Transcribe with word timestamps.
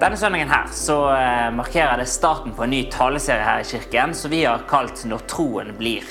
Denne 0.00 0.16
søndagen 0.16 0.48
her 0.48 0.68
så 0.72 0.94
eh, 1.12 1.50
markerer 1.52 1.98
det 2.00 2.06
starten 2.08 2.54
på 2.56 2.64
en 2.64 2.70
ny 2.72 2.86
taleserie 2.88 3.44
her 3.44 3.60
i 3.60 3.66
kirken 3.68 4.14
som 4.16 4.32
vi 4.32 4.46
har 4.46 4.62
kalt 4.68 5.02
'Når 5.04 5.26
troen 5.28 5.74
blir 5.76 6.06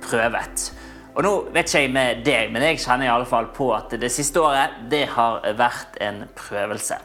prøvet'. 0.00 0.70
Og 1.14 1.26
nå 1.26 1.32
vet 1.52 1.68
ikke 1.68 1.82
jeg 1.82 1.90
med 1.92 2.22
deg, 2.24 2.54
men 2.54 2.64
jeg 2.64 2.80
kjenner 2.80 3.04
i 3.04 3.10
alle 3.12 3.28
fall 3.28 3.50
på 3.52 3.66
at 3.76 3.92
det 4.00 4.08
siste 4.08 4.40
året 4.40 4.88
det 4.88 5.02
har 5.12 5.44
vært 5.58 6.00
en 6.00 6.22
prøvelse. 6.32 6.96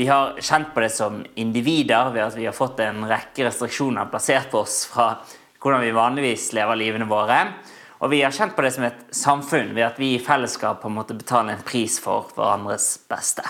Vi 0.00 0.06
har 0.08 0.40
kjent 0.40 0.72
på 0.72 0.80
det 0.80 0.90
som 0.96 1.20
individer 1.36 2.08
ved 2.08 2.24
at 2.24 2.40
vi 2.40 2.48
har 2.48 2.56
fått 2.56 2.80
en 2.80 3.04
rekke 3.04 3.44
restriksjoner 3.44 4.08
plassert 4.08 4.48
på 4.50 4.64
oss 4.64 4.86
fra 4.88 5.10
hvordan 5.60 5.84
vi 5.84 5.92
vanligvis 5.92 6.54
lever 6.56 6.80
livene 6.80 7.04
våre. 7.04 7.52
Og 8.00 8.10
vi 8.16 8.22
har 8.24 8.32
kjent 8.32 8.56
på 8.56 8.64
det 8.64 8.72
som 8.72 8.88
et 8.88 9.04
samfunn 9.12 9.76
ved 9.76 9.90
at 9.90 10.00
vi 10.00 10.14
i 10.14 10.24
fellesskap 10.24 10.80
på 10.80 10.88
en 10.88 10.96
måte 10.96 11.20
betaler 11.20 11.52
en 11.52 11.68
pris 11.68 12.00
for 12.00 12.32
hverandres 12.32 12.94
beste. 13.12 13.44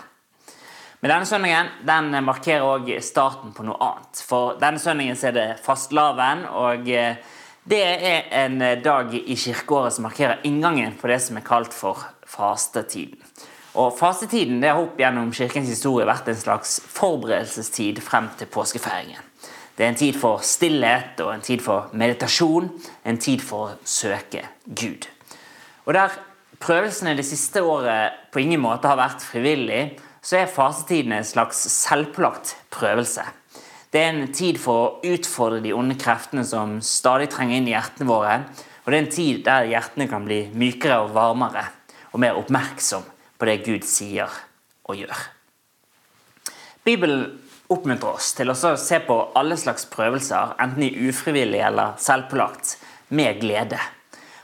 Men 1.01 1.13
denne 1.13 1.29
søndagen 1.29 1.73
den 1.87 2.25
markerer 2.25 2.65
også 2.65 3.01
starten 3.05 3.53
på 3.57 3.67
noe 3.67 3.77
annet. 3.85 4.23
For 4.25 4.57
denne 4.61 4.81
søndagen 4.81 5.19
er 5.29 5.37
det 5.37 5.49
fastelavn, 5.65 6.47
og 6.57 6.89
eh, 6.89 7.19
det 7.67 7.83
er 7.83 8.31
en 8.45 8.61
dag 8.83 9.13
i 9.19 9.35
kirkeåret 9.35 9.97
som 9.97 10.07
markerer 10.07 10.45
inngangen 10.47 10.95
på 11.01 11.11
det 11.11 11.19
som 11.25 11.37
er 11.37 11.47
kalt 11.47 11.75
for 11.75 12.05
fastetiden. 12.31 13.19
Og 13.77 13.93
Fastetiden 13.99 14.63
det 14.63 14.71
har 14.73 14.81
opp 14.81 14.97
gjennom 15.01 15.33
kirkens 15.37 15.69
historie 15.69 16.07
vært 16.09 16.31
en 16.33 16.39
slags 16.39 16.79
forberedelsestid 16.89 18.01
frem 18.05 18.31
til 18.39 18.49
påskefeiringen. 18.49 19.21
Det 19.77 19.85
er 19.85 19.91
en 19.93 19.99
tid 20.01 20.17
for 20.17 20.41
stillhet 20.41 21.21
og 21.21 21.35
en 21.35 21.45
tid 21.45 21.61
for 21.61 21.91
meditasjon, 21.93 22.71
en 23.05 23.19
tid 23.21 23.43
for 23.45 23.75
å 23.75 23.77
søke 23.85 24.47
Gud. 24.65 25.05
Og 25.85 25.93
Der 25.93 26.17
prøvelsene 26.59 27.13
det 27.19 27.27
siste 27.29 27.61
året 27.61 28.16
på 28.33 28.41
ingen 28.41 28.63
måte 28.63 28.88
har 28.88 28.97
vært 28.97 29.21
frivillig, 29.21 29.99
så 30.27 30.41
er 30.41 30.51
fasetiden 30.51 31.15
en 31.15 31.27
slags 31.27 31.60
selvpålagt 31.71 32.57
prøvelse. 32.74 33.23
Det 33.95 34.01
er 34.02 34.09
en 34.10 34.32
tid 34.35 34.59
for 34.59 34.80
å 34.80 35.13
utfordre 35.15 35.63
de 35.63 35.71
onde 35.77 35.95
kreftene 36.01 36.43
som 36.45 36.80
stadig 36.82 37.29
trenger 37.30 37.60
inn 37.60 37.69
i 37.71 37.74
hjertene 37.77 38.09
våre. 38.10 38.41
Og 38.82 38.91
det 38.91 38.97
er 38.97 39.04
en 39.04 39.15
tid 39.15 39.45
der 39.47 39.69
hjertene 39.71 40.09
kan 40.10 40.27
bli 40.27 40.41
mykere 40.51 40.99
og 41.04 41.15
varmere 41.15 41.69
og 42.10 42.21
mer 42.24 42.38
oppmerksom 42.41 43.07
på 43.38 43.47
det 43.47 43.60
Gud 43.69 43.87
sier 43.87 44.32
og 44.91 44.99
gjør. 44.99 45.23
Bibelen 46.87 47.24
oppmuntrer 47.71 48.19
oss 48.19 48.32
til 48.35 48.51
å 48.51 48.59
se 48.59 48.99
på 49.07 49.16
alle 49.38 49.57
slags 49.59 49.87
prøvelser, 49.91 50.57
enten 50.63 50.87
i 50.87 50.93
ufrivillig 51.07 51.63
eller 51.66 51.95
selvpålagt, 52.02 52.77
med 53.15 53.38
glede. 53.43 53.79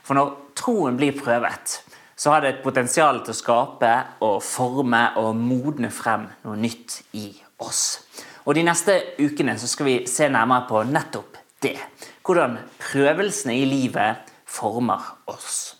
For 0.07 0.19
når 0.19 0.35
troen 0.59 0.99
blir 0.99 1.15
prøvet, 1.19 1.81
så 2.23 2.31
har 2.31 2.45
det 2.45 2.51
et 2.53 2.63
potensial 2.63 3.17
til 3.27 3.35
å 3.35 3.35
skape 3.35 3.93
og 4.23 4.37
forme 4.47 5.01
og 5.19 5.33
modne 5.35 5.89
frem 5.91 6.29
noe 6.45 6.55
nytt 6.55 7.01
i 7.19 7.33
oss. 7.59 8.05
Og 8.47 8.55
De 8.55 8.63
neste 8.63 8.95
ukene 9.19 9.57
så 9.59 9.67
skal 9.67 9.89
vi 9.89 9.95
se 10.07 10.29
nærmere 10.31 10.69
på 10.69 10.85
nettopp 10.87 11.41
det. 11.67 11.75
Hvordan 12.23 12.61
prøvelsene 12.79 13.57
i 13.59 13.65
livet 13.67 14.31
former 14.47 15.03
oss. 15.33 15.75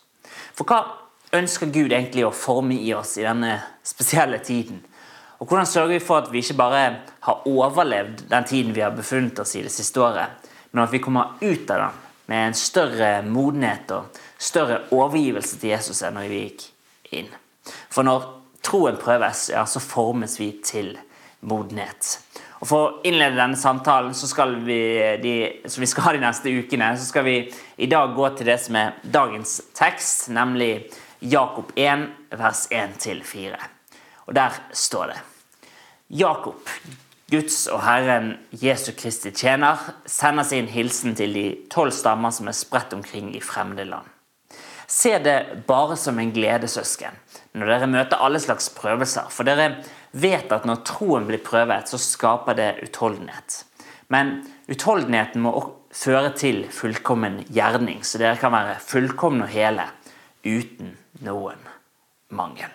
For 0.51 0.67
hva 0.67 0.81
ønsker 1.31 1.71
Gud 1.71 1.93
egentlig 1.93 2.25
å 2.27 2.35
forme 2.35 2.75
i 2.75 2.91
oss 2.91 3.15
i 3.21 3.23
denne 3.23 3.55
spesielle 3.79 4.41
tiden? 4.43 4.81
Og 5.39 5.47
hvordan 5.47 5.71
sørger 5.71 5.95
vi 5.95 6.03
for 6.03 6.25
at 6.25 6.31
vi 6.33 6.43
ikke 6.43 6.59
bare 6.59 6.83
har 7.23 7.47
overlevd 7.47 8.25
den 8.35 8.51
tiden 8.51 8.75
vi 8.75 8.83
har 8.83 8.91
befunnet 8.95 9.39
oss 9.39 9.55
i 9.55 9.63
det 9.63 9.71
siste 9.71 10.03
året, 10.03 10.43
men 10.71 10.83
at 10.83 10.91
vi 10.91 10.99
kommer 11.03 11.37
ut 11.39 11.71
av 11.71 11.85
den 11.85 12.03
med 12.31 12.49
en 12.49 12.55
større 12.55 13.15
modenhet 13.27 13.95
og 13.95 14.19
større 14.43 14.83
overgivelse 14.91 15.59
til 15.61 15.73
Jesus 15.73 16.03
enn 16.03 16.17
når 16.17 16.29
vi 16.31 16.43
gikk 16.47 16.67
inn. 17.19 17.31
For 17.93 18.05
når 18.05 18.27
troen 18.65 18.99
prøves, 18.99 19.47
ja, 19.53 19.63
så 19.65 19.81
formes 19.83 20.37
vi 20.39 20.51
til 20.65 20.95
modenhet. 21.47 22.17
Og 22.63 22.67
For 22.69 22.79
å 22.79 22.91
innlede 23.03 23.35
denne 23.35 23.59
samtalen 23.59 24.13
skal 24.15 24.55
vi, 24.63 24.79
de, 25.19 25.33
som 25.67 25.83
vi 25.83 25.89
skal 25.91 26.05
ha 26.05 26.13
de 26.15 26.21
neste 26.23 26.53
ukene, 26.55 26.93
så 26.95 27.09
skal 27.09 27.25
vi 27.27 27.37
i 27.75 27.89
dag 27.91 28.15
gå 28.15 28.29
til 28.37 28.47
det 28.47 28.55
som 28.63 28.77
er 28.79 28.95
dagens 29.03 29.57
tekst, 29.75 30.29
nemlig 30.31 30.87
Jakob 31.19 31.73
1, 31.75 32.07
vers 32.39 32.65
1-4. 32.71 33.59
Og 34.27 34.35
der 34.39 34.55
står 34.71 35.11
det 35.11 35.19
Jakob, 36.13 36.71
Guds 37.31 37.65
og 37.67 37.81
Herren 37.83 38.35
Jesu 38.51 38.93
Kristi 38.95 39.31
tjener, 39.35 39.81
sender 40.05 40.47
sin 40.47 40.67
hilsen 40.71 41.15
til 41.19 41.35
de 41.35 41.45
tolv 41.73 41.91
stammer 41.95 42.31
som 42.31 42.47
er 42.47 42.55
spredt 42.55 42.95
omkring 42.95 43.33
i 43.35 43.43
fremmede 43.43 43.89
land. 43.89 44.12
Se 44.93 45.17
det 45.19 45.65
bare 45.67 45.95
som 45.97 46.19
en 46.21 46.31
glede, 46.35 46.67
søsken, 46.69 47.15
når 47.57 47.71
dere 47.71 47.89
møter 47.89 48.21
alle 48.21 48.37
slags 48.41 48.67
prøvelser. 48.77 49.31
For 49.33 49.47
dere 49.47 49.79
vet 50.13 50.51
at 50.53 50.67
når 50.69 50.83
troen 50.85 51.25
blir 51.25 51.41
prøvet, 51.41 51.89
så 51.89 51.97
skaper 51.97 52.57
det 52.59 52.67
utholdenhet. 52.85 53.63
Men 54.13 54.35
utholdenheten 54.69 55.41
må 55.41 55.55
føre 55.93 56.29
til 56.37 56.67
fullkommen 56.69 57.39
gjerning, 57.49 58.03
så 58.05 58.21
dere 58.21 58.37
kan 58.37 58.53
være 58.53 58.77
fullkomne 58.85 59.47
og 59.47 59.53
hele 59.53 59.87
uten 60.45 60.93
noen 61.25 61.63
mangel. 62.37 62.69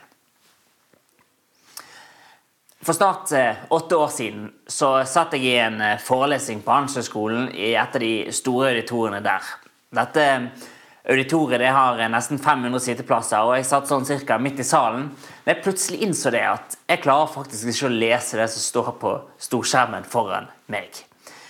For 2.83 2.97
snart 2.97 3.31
eh, 3.37 3.63
åtte 3.75 3.99
år 3.99 4.11
siden 4.15 4.49
så 4.71 5.05
satt 5.07 5.35
jeg 5.37 5.45
i 5.45 5.55
en 5.61 5.79
eh, 5.85 6.01
forelesning 6.03 6.63
på 6.65 6.73
Handelshøyskolen 6.73 7.51
i 7.53 7.73
et 7.75 7.95
av 7.95 8.03
de 8.03 8.13
store 8.35 8.71
auditoriene 8.73 9.23
der. 9.23 9.51
Dette 9.99 10.27
Auditoriet 11.09 11.63
det 11.63 11.71
har 11.73 12.01
nesten 12.13 12.37
500 12.37 12.83
sitteplasser, 12.85 13.41
og 13.41 13.55
jeg 13.57 13.65
satt 13.65 13.89
sånn 13.89 14.05
cirka 14.05 14.37
midt 14.37 14.59
i 14.61 14.67
salen. 14.67 15.07
Men 15.45 15.55
jeg 15.55 15.65
plutselig 15.65 16.03
innså 16.05 16.33
det 16.35 16.43
at 16.45 16.77
jeg 16.85 17.01
klarer 17.01 17.31
faktisk 17.33 17.71
ikke 17.71 17.89
å 17.89 17.95
lese 17.95 18.37
det 18.37 18.49
som 18.53 18.65
står 18.67 18.91
på 19.01 19.13
storskjermen 19.41 20.05
foran 20.05 20.51
meg. 20.69 21.01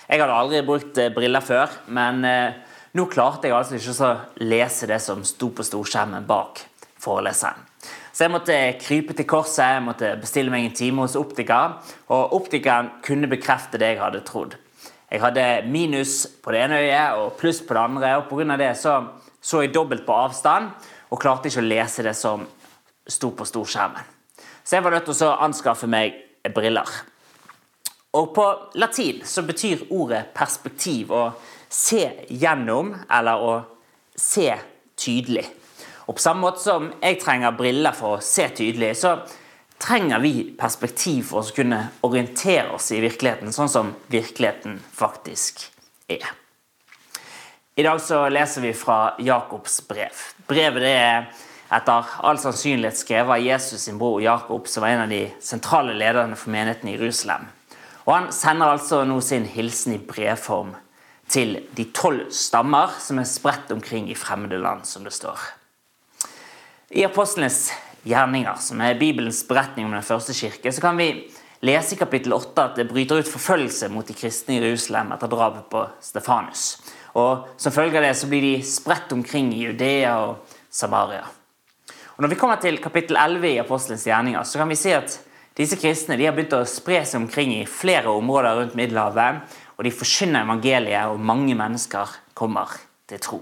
Jeg 0.07 0.23
hadde 0.23 0.37
aldri 0.39 0.63
brukt 0.63 0.97
eh, 0.97 1.11
briller 1.11 1.43
før, 1.43 1.75
men 1.91 2.23
eh, 2.23 2.55
nå 2.95 3.05
klarte 3.11 3.49
jeg 3.49 3.57
altså 3.57 3.75
ikke 3.75 4.07
å 4.07 4.47
lese 4.47 4.87
det 4.89 5.01
som 5.03 5.27
sto 5.27 5.51
på 5.51 5.67
storskjermen 5.67 6.23
bak 6.29 6.63
foreleseren. 6.99 7.67
Så 8.15 8.25
jeg 8.25 8.33
måtte 8.33 8.55
krype 8.79 9.13
til 9.15 9.27
korset, 9.27 9.75
jeg 9.75 9.83
måtte 9.83 10.15
bestille 10.23 10.51
meg 10.51 10.65
en 10.65 10.75
time 10.75 11.03
hos 11.03 11.19
optiker. 11.19 11.77
Og 12.11 12.33
optikeren 12.39 12.89
kunne 13.03 13.29
bekrefte 13.31 13.79
det 13.79 13.93
jeg 13.93 14.01
hadde 14.01 14.23
trodd. 14.27 14.55
Jeg 15.09 15.21
hadde 15.23 15.45
minus 15.67 16.25
på 16.43 16.51
det 16.55 16.63
ene 16.63 16.81
øyet 16.83 17.19
og 17.19 17.37
pluss 17.39 17.61
på 17.65 17.75
det 17.75 17.83
andre, 17.83 18.17
og 18.19 18.27
pga. 18.31 18.57
det 18.59 18.75
så 18.77 18.97
så 19.41 19.63
jeg 19.63 19.73
dobbelt 19.73 20.05
på 20.05 20.15
avstand 20.15 20.71
og 21.09 21.21
klarte 21.21 21.49
ikke 21.49 21.63
å 21.63 21.69
lese 21.69 22.05
det 22.05 22.15
som 22.17 22.45
sto 23.09 23.31
på 23.33 23.47
storskjermen. 23.47 24.03
Så 24.63 24.77
jeg 24.77 24.85
var 24.85 24.93
nødt 24.93 25.07
til 25.09 25.25
å 25.25 25.37
anskaffe 25.41 25.89
meg 25.89 26.17
briller. 26.53 26.89
Og 28.17 28.33
på 28.33 28.45
latin 28.81 29.21
så 29.25 29.43
betyr 29.45 29.87
ordet 29.93 30.29
perspektiv 30.33 31.13
å 31.13 31.23
se 31.69 32.03
gjennom, 32.29 32.95
eller 33.09 33.43
å 33.45 33.53
se 34.17 34.49
tydelig. 34.97 35.45
Og 36.09 36.17
på 36.17 36.23
samme 36.23 36.41
måte 36.41 36.63
som 36.63 36.89
jeg 36.97 37.19
trenger 37.21 37.53
briller 37.57 37.93
for 37.93 38.17
å 38.17 38.23
se 38.25 38.47
tydelig, 38.57 38.95
så 38.97 39.19
trenger 39.79 40.19
vi 40.23 40.33
perspektiv 40.57 41.29
for 41.29 41.45
å 41.45 41.55
kunne 41.55 41.83
orientere 42.05 42.73
oss 42.75 42.89
i 42.91 43.01
virkeligheten 43.03 43.53
sånn 43.55 43.71
som 43.71 43.93
virkeligheten 44.11 44.79
faktisk 44.97 45.67
er. 46.09 46.25
I 47.79 47.83
dag 47.83 48.01
så 48.01 48.29
leser 48.29 48.61
vi 48.61 48.73
fra 48.73 49.13
Jakobs 49.23 49.87
brev. 49.87 50.15
Brevet 50.51 50.83
det 50.83 50.89
er 50.99 51.29
etter 51.77 52.09
all 52.27 52.39
sannsynlighet 52.41 52.97
skrevet 52.99 53.31
av 53.37 53.45
Jesus 53.45 53.85
sin 53.85 53.95
bror 54.01 54.17
Jakob, 54.19 54.67
som 54.67 54.83
var 54.83 54.91
en 54.91 55.03
av 55.05 55.13
de 55.13 55.21
sentrale 55.39 55.93
lederne 55.95 56.35
for 56.35 56.51
menigheten 56.51 56.89
i 56.91 56.97
Jerusalem. 56.97 57.47
Og 58.03 58.11
Han 58.17 58.27
sender 58.35 58.73
altså 58.73 59.05
nå 59.07 59.21
sin 59.23 59.47
hilsen 59.47 59.95
i 59.95 60.01
brevform 60.11 60.75
til 61.31 61.55
de 61.77 61.87
tolv 61.95 62.27
stammer 62.35 62.99
som 62.99 63.23
er 63.23 63.31
spredt 63.31 63.71
omkring 63.71 64.11
i 64.11 64.19
fremmede 64.25 64.59
land, 64.59 64.83
som 64.83 65.07
det 65.07 65.15
står. 65.15 65.39
I 66.91 67.07
apostlenes 67.07 67.69
gjerninger, 68.03 68.59
som 68.59 68.81
er 68.83 68.99
Bibelens 68.99 69.45
beretning 69.47 69.87
om 69.87 69.95
den 69.95 70.03
første 70.03 70.35
kirke, 70.35 70.75
så 70.75 70.83
kan 70.83 70.99
vi 70.99 71.13
lese 71.63 71.95
i 71.95 72.03
kapittel 72.03 72.35
8 72.35 72.71
at 72.73 72.75
det 72.75 72.91
bryter 72.91 73.23
ut 73.23 73.35
forfølgelse 73.39 73.87
mot 73.87 74.07
de 74.07 74.19
kristne 74.19 74.59
i 74.59 74.63
Jerusalem 74.65 75.15
etter 75.15 75.31
drapet 75.31 75.71
på 75.71 75.87
Stefanus. 76.03 76.73
Og 77.15 77.47
Som 77.57 77.73
følge 77.73 77.97
av 77.97 78.03
det 78.03 78.15
så 78.17 78.27
blir 78.27 78.41
de 78.41 78.65
spredt 78.65 79.11
omkring 79.13 79.53
i 79.53 79.63
Judea 79.65 80.17
og 80.27 80.57
Samaria. 80.69 81.23
Og 82.17 82.21
Når 82.21 82.29
vi 82.29 82.35
kommer 82.35 82.55
til 82.61 82.77
kapittel 82.77 83.17
11 83.17 83.47
i 83.47 83.59
Apostelens 83.59 84.05
gjerninger, 84.05 84.43
så 84.43 84.59
kan 84.59 84.69
vi 84.69 84.75
se 84.75 84.93
at 84.93 85.19
disse 85.57 85.75
kristne 85.79 86.17
de 86.17 86.25
har 86.25 86.35
begynt 86.35 86.53
å 86.53 86.65
spre 86.67 87.01
seg 87.05 87.21
omkring 87.21 87.53
i 87.55 87.65
flere 87.65 88.11
områder 88.11 88.55
rundt 88.59 88.75
Middelhavet. 88.75 89.41
Og 89.77 89.85
de 89.87 89.91
forkynner 89.95 90.43
evangeliet, 90.43 91.07
og 91.07 91.19
mange 91.19 91.55
mennesker 91.55 92.11
kommer 92.35 92.75
til 93.07 93.19
tro. 93.23 93.39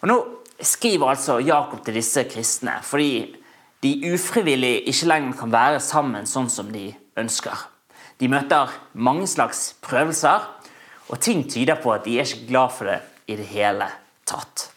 Og 0.00 0.08
Nå 0.08 0.16
skriver 0.62 1.12
altså 1.12 1.38
Jakob 1.44 1.84
til 1.84 1.98
disse 1.98 2.24
kristne 2.30 2.78
fordi 2.86 3.36
de 3.82 3.92
ufrivillig 4.14 4.84
ikke 4.88 5.08
lenger 5.10 5.38
kan 5.40 5.52
være 5.52 5.80
sammen 5.82 6.26
sånn 6.26 6.48
som 6.50 6.68
de 6.72 6.92
ønsker. 7.18 7.56
De 8.20 8.28
møter 8.30 8.70
mange 8.94 9.26
slags 9.26 9.72
prøvelser, 9.82 10.44
og 11.08 11.20
ting 11.20 11.44
tyder 11.50 11.80
på 11.82 11.92
at 11.94 12.04
de 12.04 12.18
er 12.18 12.28
ikke 12.28 12.48
glad 12.50 12.76
for 12.76 12.90
det 12.90 13.00
i 13.26 13.38
det 13.38 13.48
hele 13.50 13.88
tatt. 14.28 14.68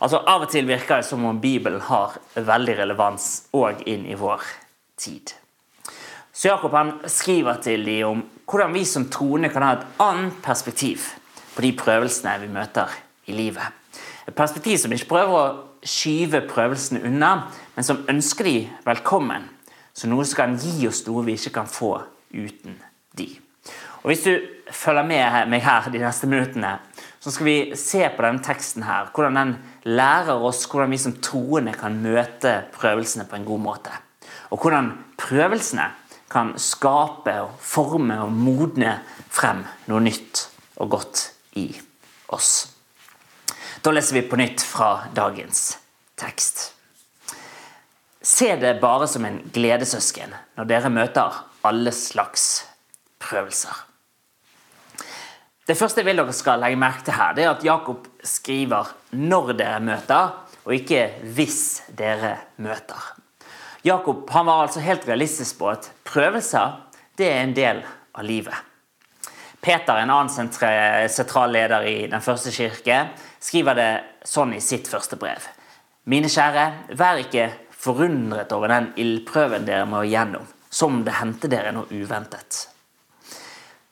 Altså 0.00 0.22
Av 0.24 0.46
og 0.46 0.50
til 0.50 0.68
virker 0.68 1.00
det 1.00 1.08
som 1.10 1.24
om 1.28 1.40
Bibelen 1.40 1.82
har 1.84 2.16
veldig 2.34 2.78
relevans 2.78 3.26
òg 3.52 3.82
inn 3.90 4.06
i 4.08 4.16
vår 4.16 4.44
tid. 5.00 5.34
Så 6.32 6.48
Jakob 6.48 6.72
han 6.72 6.94
skriver 7.04 7.60
til 7.60 7.84
dem 7.84 8.06
om 8.08 8.22
hvordan 8.48 8.72
vi 8.74 8.84
som 8.88 9.10
troende 9.12 9.50
kan 9.52 9.66
ha 9.66 9.74
et 9.76 9.88
annet 10.00 10.38
perspektiv 10.42 11.04
på 11.54 11.64
de 11.66 11.74
prøvelsene 11.76 12.38
vi 12.40 12.48
møter 12.48 12.88
i 13.28 13.36
livet. 13.36 13.66
Et 14.26 14.34
perspektiv 14.34 14.78
som 14.80 14.92
ikke 14.94 15.10
prøver 15.10 15.36
å 15.36 15.84
skyve 15.84 16.42
prøvelsene 16.48 17.02
unna, 17.08 17.50
men 17.76 17.86
som 17.86 18.04
ønsker 18.08 18.48
de 18.48 18.56
velkommen. 18.86 19.48
Så 19.92 20.08
noe 20.08 20.24
som 20.24 20.40
kan 20.40 20.58
gi 20.60 20.88
oss 20.88 21.04
noe 21.06 21.26
vi 21.26 21.36
ikke 21.36 21.58
kan 21.60 21.68
få 21.68 21.96
uten 22.32 22.78
de. 23.18 23.28
Og 24.02 24.10
Hvis 24.10 24.24
du 24.24 24.32
følger 24.72 25.04
med 25.04 25.50
meg 25.52 25.64
her 25.64 25.90
de 25.92 26.00
neste 26.00 26.28
minuttene, 26.30 26.78
så 27.20 27.30
skal 27.30 27.46
vi 27.46 27.56
se 27.76 28.06
på 28.08 28.24
denne 28.24 28.42
teksten 28.44 28.86
her. 28.86 29.10
Hvordan 29.14 29.36
den 29.36 29.56
lærer 29.84 30.40
oss 30.40 30.64
hvordan 30.64 30.92
vi 30.94 31.00
som 31.00 31.18
troende 31.20 31.74
kan 31.76 31.98
møte 32.00 32.62
prøvelsene 32.72 33.26
på 33.28 33.36
en 33.36 33.44
god 33.44 33.60
måte. 33.60 33.92
Og 34.50 34.62
hvordan 34.62 34.94
prøvelsene 35.20 35.90
kan 36.30 36.54
skape, 36.62 37.34
og 37.42 37.58
forme 37.60 38.20
og 38.22 38.32
modne 38.32 39.00
frem 39.28 39.64
noe 39.90 40.00
nytt 40.04 40.46
og 40.80 40.92
godt 40.94 41.24
i 41.58 41.66
oss. 42.30 42.70
Da 43.82 43.92
leser 43.92 44.20
vi 44.20 44.28
på 44.28 44.38
nytt 44.38 44.62
fra 44.64 45.08
dagens 45.16 45.74
tekst. 46.20 46.70
Se 48.22 48.52
det 48.60 48.78
bare 48.80 49.08
som 49.08 49.24
en 49.24 49.40
gledessøsken 49.52 50.34
når 50.56 50.68
dere 50.70 50.92
møter 50.92 51.44
alle 51.66 51.92
slags 51.96 52.66
prøvelser. 53.20 53.89
Det 55.70 55.76
første 55.78 56.02
jeg 56.02 56.08
vil 56.08 56.18
dere 56.18 56.32
skal 56.34 56.58
legge 56.58 56.78
merke 56.82 57.04
til 57.06 57.14
her, 57.14 57.34
det 57.36 57.44
er 57.44 57.52
at 57.52 57.62
Jakob 57.62 58.08
skriver 58.26 58.88
'når 59.12 59.52
dere 59.54 59.80
møter', 59.80 60.32
og 60.64 60.74
ikke 60.74 61.12
'hvis 61.22 61.82
dere 61.98 62.38
møter'. 62.58 63.14
Jakob 63.84 64.30
han 64.30 64.46
var 64.46 64.62
altså 64.62 64.80
helt 64.80 65.06
realistisk 65.08 65.58
på 65.58 65.68
at 65.68 65.92
prøvelser 66.04 66.80
det 67.16 67.30
er 67.30 67.42
en 67.42 67.54
del 67.54 67.84
av 68.14 68.24
livet. 68.24 68.54
Peter, 69.62 69.94
en 69.94 70.10
annen 70.10 71.08
sentral 71.08 71.52
leder 71.52 71.86
i 71.86 72.06
Den 72.06 72.20
første 72.20 72.50
kirke, 72.50 73.08
skriver 73.40 73.74
det 73.74 74.00
sånn 74.24 74.54
i 74.54 74.60
sitt 74.60 74.88
første 74.88 75.16
brev. 75.16 75.46
Mine 76.04 76.26
kjære, 76.26 76.72
vær 76.96 77.16
ikke 77.16 77.52
forundret 77.70 78.52
over 78.52 78.68
den 78.68 78.92
ildprøven 78.96 79.66
dere 79.66 79.86
må 79.86 80.02
gjennom, 80.02 80.46
som 80.70 81.04
det 81.04 81.14
hendte 81.14 81.48
dere 81.48 81.72
noe 81.72 81.86
uventet. 81.90 82.66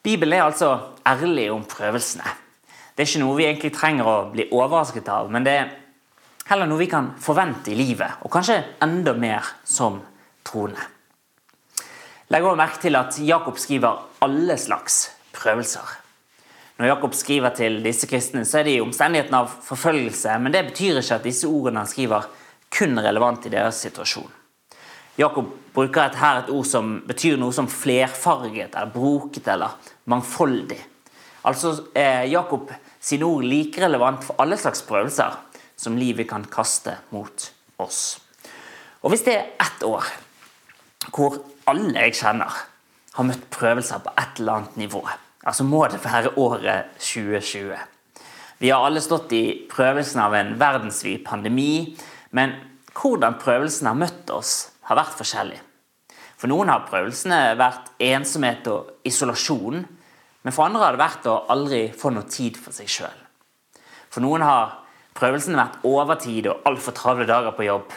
Bibelen 0.03 0.39
er 0.39 0.47
altså 0.47 0.73
ærlig 1.06 1.50
om 1.53 1.65
prøvelsene. 1.69 2.27
Det 2.95 3.05
er 3.05 3.11
ikke 3.11 3.23
noe 3.23 3.37
vi 3.39 3.47
egentlig 3.47 3.73
trenger 3.75 4.09
å 4.11 4.17
bli 4.33 4.49
overrasket 4.50 5.09
av, 5.12 5.29
men 5.31 5.45
det 5.47 5.55
er 5.55 5.73
heller 6.49 6.67
noe 6.67 6.81
vi 6.81 6.89
kan 6.91 7.12
forvente 7.23 7.71
i 7.73 7.77
livet, 7.79 8.23
og 8.25 8.33
kanskje 8.33 8.62
enda 8.83 9.15
mer 9.15 9.47
som 9.69 10.00
troende. 10.47 10.83
Legg 12.29 12.45
også 12.45 12.61
merke 12.61 12.83
til 12.83 12.99
at 12.99 13.17
Jakob 13.25 13.61
skriver 13.61 14.03
alle 14.25 14.59
slags 14.61 14.99
prøvelser. 15.37 15.95
Når 16.79 16.91
Jakob 16.93 17.15
skriver 17.17 17.55
til 17.56 17.81
disse 17.83 18.06
kristne, 18.06 18.45
så 18.47 18.61
er 18.61 18.69
det 18.69 18.75
i 18.77 18.83
omstendigheten 18.83 19.35
av 19.35 19.49
forfølgelse, 19.67 20.37
men 20.39 20.55
det 20.55 20.67
betyr 20.69 21.00
ikke 21.00 21.17
at 21.19 21.25
disse 21.27 21.49
ordene 21.49 21.83
han 21.83 21.91
skriver, 21.91 22.29
kun 22.71 22.99
er 23.00 23.09
relevant 23.09 23.49
i 23.49 23.53
deres 23.55 23.81
situasjon. 23.83 24.29
Jakob 25.19 25.50
bruker 25.75 26.05
et, 26.05 26.19
her 26.20 26.43
et 26.43 26.53
ord 26.55 26.67
som 26.67 26.99
betyr 27.06 27.38
noe 27.41 27.55
som 27.55 27.69
flerfarget, 27.70 28.75
eller 28.75 28.93
broket 28.94 29.49
eller 29.50 29.75
mangfoldig. 30.11 30.79
Altså 31.49 31.75
er 31.97 32.29
Jakob 32.31 32.70
sine 33.00 33.26
ord 33.26 33.47
like 33.47 33.82
relevant 33.82 34.25
for 34.26 34.38
alle 34.43 34.59
slags 34.61 34.82
prøvelser, 34.87 35.37
som 35.79 35.99
livet 35.99 36.29
kan 36.31 36.47
kaste 36.50 36.97
mot 37.15 37.50
oss. 37.79 38.19
Og 39.03 39.12
hvis 39.12 39.23
det 39.26 39.37
er 39.37 39.53
ett 39.62 39.85
år 39.87 40.06
hvor 41.15 41.38
alle 41.71 41.94
jeg 41.94 42.19
kjenner, 42.19 42.53
har 43.14 43.26
møtt 43.26 43.47
prøvelser 43.50 44.03
på 44.03 44.12
et 44.19 44.41
eller 44.41 44.61
annet 44.61 44.76
nivå, 44.79 45.03
altså 45.43 45.64
må 45.67 45.85
det 45.91 46.03
være 46.05 46.35
året 46.38 46.91
2020. 46.99 47.79
Vi 48.59 48.71
har 48.71 48.82
alle 48.85 49.03
stått 49.03 49.32
i 49.35 49.44
prøvelsen 49.71 50.21
av 50.23 50.35
en 50.35 50.53
verdensvid 50.59 51.23
pandemi, 51.26 51.97
men 52.35 52.56
hvordan 52.99 53.38
prøvelsen 53.38 53.87
har 53.87 53.99
møtt 53.99 54.31
oss, 54.35 54.71
har 54.88 54.99
vært 54.99 55.19
forskjellig. 55.19 55.61
For 56.38 56.50
noen 56.50 56.70
har 56.70 56.87
prøvelsene 56.88 57.56
vært 57.58 57.90
ensomhet 58.02 58.69
og 58.70 59.06
isolasjon, 59.08 59.82
men 60.43 60.55
for 60.55 60.64
andre 60.69 60.85
har 60.85 60.94
det 60.94 61.02
vært 61.02 61.26
å 61.29 61.40
aldri 61.52 61.81
få 61.93 62.12
noe 62.14 62.29
tid 62.31 62.56
for 62.61 62.75
seg 62.76 62.90
sjøl. 62.90 63.25
For 64.08 64.25
noen 64.25 64.44
har 64.46 64.79
prøvelsene 65.19 65.58
vært 65.58 65.82
overtid 65.88 66.49
og 66.49 66.69
altfor 66.69 66.94
travle 66.96 67.26
dager 67.29 67.56
på 67.56 67.67
jobb. 67.67 67.90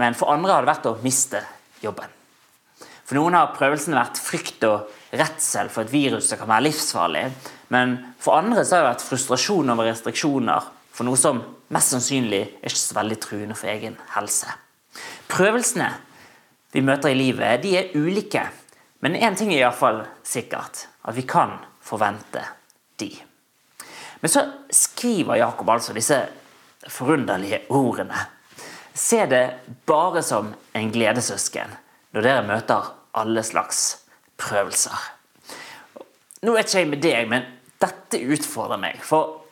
Men 0.00 0.16
for 0.16 0.32
andre 0.32 0.54
har 0.54 0.64
det 0.64 0.72
vært 0.72 0.88
å 0.88 0.98
miste 1.02 1.42
jobben. 1.82 2.08
For 3.02 3.18
noen 3.18 3.34
har 3.36 3.50
prøvelsene 3.56 3.98
vært 3.98 4.20
frykt 4.22 4.62
og 4.64 5.16
redsel 5.18 5.68
for 5.72 5.84
et 5.84 5.92
virus 5.92 6.30
som 6.30 6.40
kan 6.40 6.48
være 6.48 6.68
livsfarlig. 6.70 7.24
Men 7.74 7.98
for 8.22 8.38
andre 8.38 8.62
har 8.62 8.70
det 8.70 8.86
vært 8.86 9.04
frustrasjon 9.04 9.74
over 9.74 9.90
restriksjoner 9.90 10.70
for 10.92 11.08
noe 11.08 11.18
som 11.18 11.40
mest 11.72 11.92
sannsynlig 11.94 12.42
er 12.44 12.70
ikke 12.70 12.78
så 12.78 12.96
veldig 12.96 13.18
truende 13.20 13.58
for 13.58 13.72
egen 13.72 13.98
helse. 14.14 14.48
Prøvelsene 15.32 15.88
vi 16.72 16.80
møter 16.80 17.12
i 17.12 17.18
livet, 17.18 17.62
de 17.62 17.76
er 17.76 17.92
ulike. 17.96 18.46
Men 19.04 19.16
én 19.18 19.36
ting 19.36 19.52
er 19.52 19.64
iallfall 19.64 20.04
sikkert. 20.24 20.86
At 21.04 21.16
vi 21.16 21.26
kan 21.28 21.58
forvente 21.82 22.44
de. 23.02 23.10
Men 24.22 24.30
så 24.30 24.44
skriver 24.70 25.40
Jakob 25.40 25.70
altså 25.70 25.92
disse 25.92 26.20
forunderlige 26.88 27.64
ordene. 27.74 28.26
Se 28.94 29.24
det 29.26 29.44
bare 29.88 30.22
som 30.22 30.52
en 30.76 30.92
gledessøsken 30.94 31.74
når 32.12 32.26
dere 32.26 32.46
møter 32.46 32.92
alle 33.18 33.42
slags 33.44 33.82
prøvelser. 34.40 34.96
Nå 36.42 36.54
vet 36.54 36.68
ikke 36.68 36.80
jeg 36.80 36.90
med 36.90 37.02
deg, 37.04 37.28
men 37.30 37.46
dette 37.82 38.20
utfordrer 38.34 38.80
meg. 38.80 39.02
For 39.04 39.42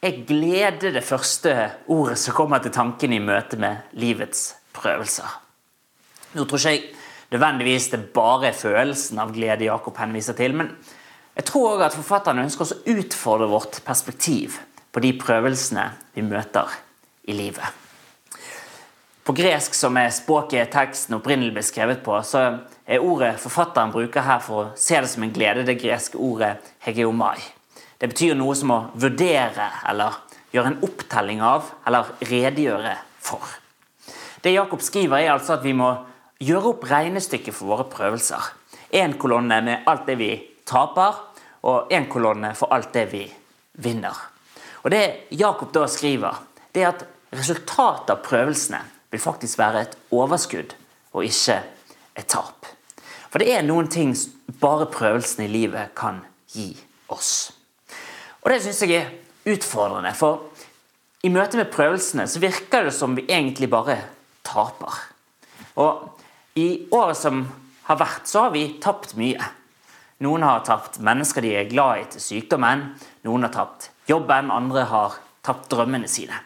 jeg 0.00 0.24
gleder 0.28 0.94
det 0.94 1.04
første 1.04 1.54
ordet 1.92 2.18
som 2.20 2.36
kommer 2.36 2.62
til 2.62 2.74
tanken 2.74 3.12
i 3.12 3.20
møte 3.22 3.58
med 3.60 3.90
livets 3.98 4.52
prøvelser. 4.76 5.49
Nå 6.34 6.46
tror 6.46 6.60
ikke 6.60 6.72
jeg 6.76 6.82
nødvendigvis 7.30 7.90
det 7.90 8.00
bare 8.14 8.50
er 8.50 8.58
følelsen 8.58 9.18
av 9.22 9.32
glede 9.34 9.66
Jakob 9.66 9.96
henviser 9.98 10.36
til, 10.38 10.54
men 10.54 10.72
jeg 11.34 11.46
tror 11.48 11.76
òg 11.76 11.84
at 11.86 11.96
forfatterne 11.96 12.44
ønsker 12.46 12.66
å 12.66 12.96
utfordre 12.98 13.48
vårt 13.50 13.80
perspektiv 13.86 14.60
på 14.90 15.02
de 15.02 15.12
prøvelsene 15.18 15.86
vi 16.14 16.22
møter 16.26 16.70
i 17.30 17.34
livet. 17.34 17.78
På 19.26 19.34
gresk, 19.36 19.74
som 19.76 19.98
er 20.00 20.10
språket 20.14 20.72
teksten 20.74 21.18
opprinnelig 21.18 21.54
ble 21.54 21.62
skrevet 21.66 22.00
på, 22.02 22.16
så 22.26 22.42
er 22.86 23.04
ordet 23.04 23.36
forfatteren 23.42 23.92
bruker 23.94 24.24
her 24.26 24.40
for 24.42 24.62
å 24.62 24.68
se 24.78 24.98
det 24.98 25.10
som 25.12 25.22
en 25.26 25.34
glede, 25.34 25.66
det 25.66 25.78
greske 25.78 26.18
ordet 26.18 26.56
hegeomai. 26.86 27.36
Det 28.00 28.08
betyr 28.10 28.38
noe 28.38 28.56
som 28.58 28.72
å 28.74 28.80
vurdere 28.98 29.68
eller 29.90 30.18
gjøre 30.54 30.72
en 30.72 30.80
opptelling 30.86 31.42
av 31.46 31.68
eller 31.86 32.10
redegjøre 32.26 32.96
for. 33.22 33.44
Det 34.42 34.54
Jakob 34.54 34.82
skriver, 34.82 35.20
er 35.20 35.34
altså 35.34 35.58
at 35.58 35.66
vi 35.66 35.76
må 35.76 35.92
gjøre 36.40 36.72
opp 36.72 36.86
regnestykket 36.88 37.54
for 37.54 37.74
våre 37.74 37.86
prøvelser. 37.92 38.52
Én 38.96 39.16
kolonne 39.20 39.60
med 39.64 39.86
alt 39.90 40.06
det 40.08 40.16
vi 40.18 40.32
taper, 40.66 41.18
og 41.68 41.92
én 41.92 42.08
kolonne 42.08 42.54
for 42.56 42.72
alt 42.72 42.92
det 42.96 43.06
vi 43.12 43.24
vinner. 43.84 44.16
Og 44.82 44.90
Det 44.90 45.28
Jakob 45.30 45.72
da 45.72 45.86
skriver, 45.86 46.40
det 46.72 46.82
er 46.82 46.94
at 46.94 47.04
resultatet 47.36 48.10
av 48.14 48.22
prøvelsene 48.24 48.80
vil 49.10 49.20
faktisk 49.20 49.58
være 49.58 49.82
et 49.84 49.96
overskudd 50.10 50.72
og 51.12 51.26
ikke 51.26 51.60
et 52.16 52.26
tap. 52.26 52.66
For 53.30 53.38
det 53.38 53.52
er 53.54 53.66
noen 53.66 53.90
ting 53.90 54.14
bare 54.60 54.88
prøvelsene 54.90 55.46
i 55.46 55.52
livet 55.52 55.92
kan 55.94 56.22
gi 56.50 56.72
oss. 57.12 57.52
Og 58.40 58.50
det 58.50 58.62
syns 58.64 58.80
jeg 58.86 58.96
er 58.96 59.52
utfordrende, 59.52 60.14
for 60.16 60.48
i 61.22 61.28
møte 61.28 61.60
med 61.60 61.70
prøvelsene 61.70 62.24
så 62.30 62.40
virker 62.40 62.88
det 62.88 62.94
som 62.96 63.14
vi 63.18 63.26
egentlig 63.28 63.68
bare 63.70 63.98
taper. 64.46 64.96
Og 65.76 66.08
i 66.54 66.86
året 66.90 67.18
som 67.18 67.44
har 67.86 67.98
vært, 68.00 68.26
så 68.26 68.46
har 68.46 68.54
vi 68.54 68.66
tapt 68.82 69.14
mye. 69.18 69.50
Noen 70.20 70.44
har 70.44 70.64
tapt 70.66 70.98
mennesker 71.04 71.44
de 71.44 71.54
er 71.56 71.70
glad 71.70 72.02
i, 72.02 72.06
til 72.12 72.22
sykdommen. 72.22 72.84
Noen 73.26 73.46
har 73.46 73.54
tapt 73.54 73.90
jobben, 74.10 74.50
andre 74.52 74.84
har 74.90 75.16
tapt 75.46 75.70
drømmene 75.72 76.10
sine. 76.10 76.36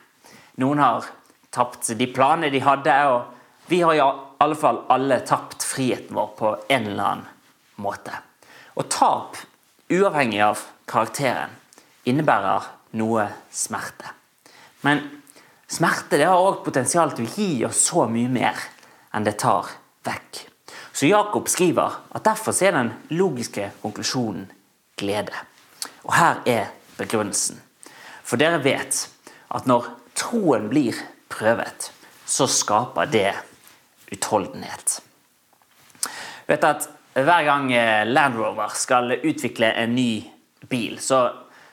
Noen 0.62 0.82
har 0.82 1.08
tapt 1.54 1.90
de 1.98 2.06
planene 2.10 2.52
de 2.52 2.62
hadde, 2.62 2.94
og 3.10 3.70
vi 3.70 3.80
har 3.82 3.96
i 3.96 4.04
alle 4.44 4.58
fall 4.58 4.84
alle 4.92 5.20
tapt 5.26 5.64
friheten 5.66 6.14
vår 6.14 6.32
på 6.38 6.54
en 6.68 6.88
eller 6.92 7.04
annen 7.10 7.82
måte. 7.82 8.14
Og 8.78 8.88
tap, 8.92 9.38
uavhengig 9.90 10.42
av 10.44 10.62
karakteren, 10.90 11.54
innebærer 12.04 12.68
noe 13.00 13.28
smerte. 13.50 14.12
Men 14.84 15.02
smerte 15.70 16.20
det 16.20 16.28
har 16.28 16.38
òg 16.38 16.62
potensial 16.66 17.14
til 17.14 17.26
å 17.26 17.34
gi 17.34 17.64
oss 17.66 17.86
så 17.88 18.04
mye 18.10 18.30
mer 18.30 18.68
enn 19.14 19.26
det 19.26 19.38
tar 19.40 19.72
vekk. 20.06 20.44
Så 20.94 21.08
Jakob 21.10 21.48
skriver 21.50 21.98
at 22.14 22.24
derfor 22.24 22.54
er 22.62 22.76
den 22.76 22.92
logiske 23.10 23.70
konklusjonen 23.82 24.46
glede. 24.96 25.34
Og 26.04 26.14
her 26.14 26.42
er 26.46 26.66
begrunnelsen. 26.98 27.58
For 28.24 28.40
dere 28.40 28.62
vet 28.64 29.08
at 29.54 29.66
når 29.66 29.88
troen 30.16 30.68
blir 30.70 30.96
prøvet, 31.32 31.90
så 32.26 32.46
skaper 32.46 33.10
det 33.10 33.32
utholdenhet. 34.12 35.00
Du 36.46 36.52
Vet 36.52 36.64
at 36.64 36.88
hver 37.14 37.44
gang 37.46 37.72
eh, 37.72 38.06
Land 38.06 38.38
Rover 38.38 38.72
skal 38.74 39.16
utvikle 39.22 39.70
en 39.80 39.94
ny 39.94 40.24
bil, 40.68 40.98
så 41.00 41.28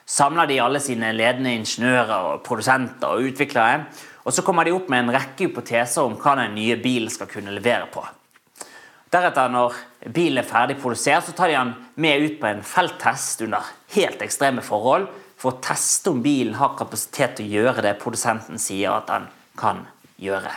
samler 0.06 0.50
de 0.50 0.62
alle 0.62 0.80
sine 0.84 1.12
ledende 1.16 1.54
ingeniører, 1.56 2.34
og 2.34 2.44
produsenter 2.46 3.08
og 3.08 3.30
utviklere. 3.32 3.86
Og 4.26 4.34
så 4.34 4.44
kommer 4.46 4.68
de 4.68 4.74
opp 4.76 4.90
med 4.90 5.06
en 5.06 5.14
rekke 5.16 5.48
hypoteser 5.48 6.06
om 6.06 6.18
hva 6.22 6.36
den 6.44 6.56
nye 6.56 6.78
bilen 6.82 7.10
skal 7.10 7.30
kunne 7.32 7.54
levere 7.56 7.88
på. 7.94 8.04
Deretter, 9.12 9.50
når 9.52 9.76
bilen 10.16 10.40
er 10.40 10.48
ferdig 10.48 10.78
produsert, 10.80 11.26
så 11.28 11.34
tar 11.36 11.52
de 11.52 11.58
den 11.58 11.72
med 12.00 12.22
ut 12.24 12.38
på 12.40 12.48
en 12.48 12.62
felttest 12.64 13.42
under 13.44 13.66
helt 13.92 14.22
ekstreme 14.24 14.64
forhold 14.64 15.10
for 15.42 15.52
å 15.52 15.64
teste 15.66 16.14
om 16.14 16.22
bilen 16.24 16.56
har 16.56 16.78
kapasitet 16.80 17.36
til 17.40 17.50
å 17.50 17.58
gjøre 17.58 17.84
det 17.84 17.98
produsenten 18.00 18.62
sier 18.62 18.94
at 18.94 19.10
den 19.10 19.26
kan 19.60 19.82
gjøre. 20.22 20.54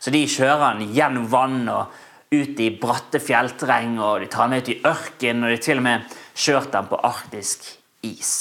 Så 0.00 0.14
de 0.14 0.22
kjører 0.24 0.78
den 0.78 0.94
gjennom 0.96 1.28
vann 1.28 1.68
og 1.68 2.00
ut 2.32 2.64
i 2.64 2.70
bratte 2.80 3.20
fjellterreng, 3.20 3.98
og 4.00 4.24
de 4.24 4.30
tar 4.32 4.48
den 4.48 4.62
ut 4.62 4.72
i 4.72 4.78
ørken, 4.86 5.44
og 5.44 5.52
de 5.52 5.60
til 5.60 5.82
og 5.82 5.88
med 5.90 6.16
kjørt 6.32 6.72
den 6.72 6.88
på 6.88 7.04
arktisk 7.04 7.68
is. 8.08 8.34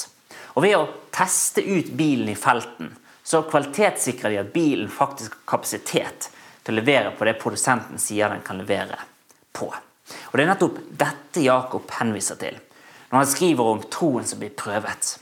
Og 0.55 0.63
Ved 0.63 0.79
å 0.79 0.89
teste 1.11 1.65
ut 1.67 1.91
bilen 1.99 2.31
i 2.31 2.39
felten 2.39 2.93
så 3.27 3.43
kvalitetssikrer 3.43 4.31
de 4.31 4.43
at 4.45 4.55
bilen 4.55 4.87
faktisk 4.87 5.35
har 5.35 5.47
kapasitet 5.57 6.31
til 6.63 6.77
å 6.77 6.79
levere 6.79 7.11
på 7.17 7.27
det 7.27 7.41
produsenten 7.41 7.99
sier 7.99 8.31
den 8.31 8.45
kan 8.45 8.61
levere 8.61 9.03
på. 9.53 9.69
Og 9.69 10.33
Det 10.33 10.43
er 10.43 10.49
nettopp 10.49 10.79
dette 10.99 11.45
Jakob 11.45 11.91
henviser 11.99 12.39
til 12.39 12.59
når 13.09 13.23
han 13.23 13.29
skriver 13.29 13.65
om 13.65 13.79
troen 13.89 14.25
som 14.27 14.37
blir 14.37 14.53
prøvet. 14.53 15.15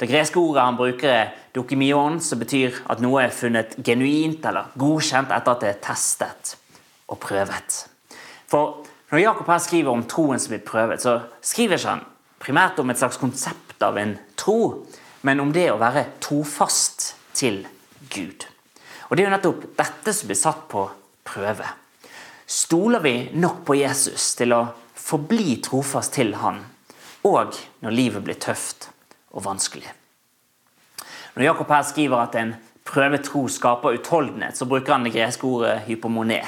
Det 0.00 0.08
greske 0.08 0.36
ordet 0.40 0.64
han 0.64 0.76
bruker, 0.76 1.08
er 1.08 1.32
dokimion, 1.56 2.18
som 2.20 2.40
betyr 2.40 2.82
at 2.92 3.00
noe 3.00 3.22
er 3.24 3.32
funnet 3.32 3.78
genuint 3.84 4.44
eller 4.48 4.70
godkjent 4.80 5.32
etter 5.32 5.54
at 5.54 5.64
det 5.64 5.70
er 5.70 5.80
testet 5.84 6.54
og 7.08 7.18
prøvet. 7.20 7.78
For 8.48 8.86
når 9.10 9.24
Jakob 9.24 9.50
her 9.50 9.60
skriver 9.64 9.92
om 9.92 10.04
troen 10.08 10.40
som 10.40 10.54
blir 10.54 10.64
prøvet, 10.64 11.02
så 11.02 11.18
skriver 11.40 11.80
ikke 11.80 11.94
han 11.94 12.04
primært 12.40 12.80
om 12.80 12.92
et 12.92 13.00
slags 13.00 13.20
konsept 13.20 13.82
av 13.84 13.98
en 14.00 14.16
tro, 14.40 14.86
men 15.26 15.40
om 15.42 15.52
det 15.52 15.68
å 15.72 15.80
være 15.80 16.06
trofast 16.22 17.14
til 17.36 17.64
Gud. 18.12 18.46
Og 19.08 19.16
Det 19.16 19.24
er 19.24 19.28
jo 19.28 19.36
nettopp 19.36 19.64
dette 19.76 20.12
som 20.14 20.28
blir 20.30 20.38
satt 20.38 20.68
på 20.70 20.86
prøve. 21.26 21.66
Stoler 22.50 23.00
vi 23.00 23.30
nok 23.32 23.60
på 23.62 23.76
Jesus 23.78 24.32
til 24.34 24.50
å 24.50 24.64
forbli 24.98 25.60
trofast 25.62 26.16
til 26.16 26.32
Han, 26.40 26.56
og 27.22 27.54
når 27.84 27.94
livet 27.94 28.24
blir 28.26 28.40
tøft 28.42 28.88
og 29.30 29.44
vanskelig? 29.44 29.86
Når 31.36 31.44
Jakob 31.44 31.70
her 31.70 31.84
skriver 31.86 32.24
at 32.24 32.34
en 32.40 32.56
prøvetro 32.90 33.44
skaper 33.46 34.00
utholdenhet, 34.00 34.58
så 34.58 34.66
bruker 34.66 34.96
han 34.96 35.06
det 35.06 35.14
greske 35.14 35.46
ordet 35.46 35.76
hypomoné. 35.86 36.40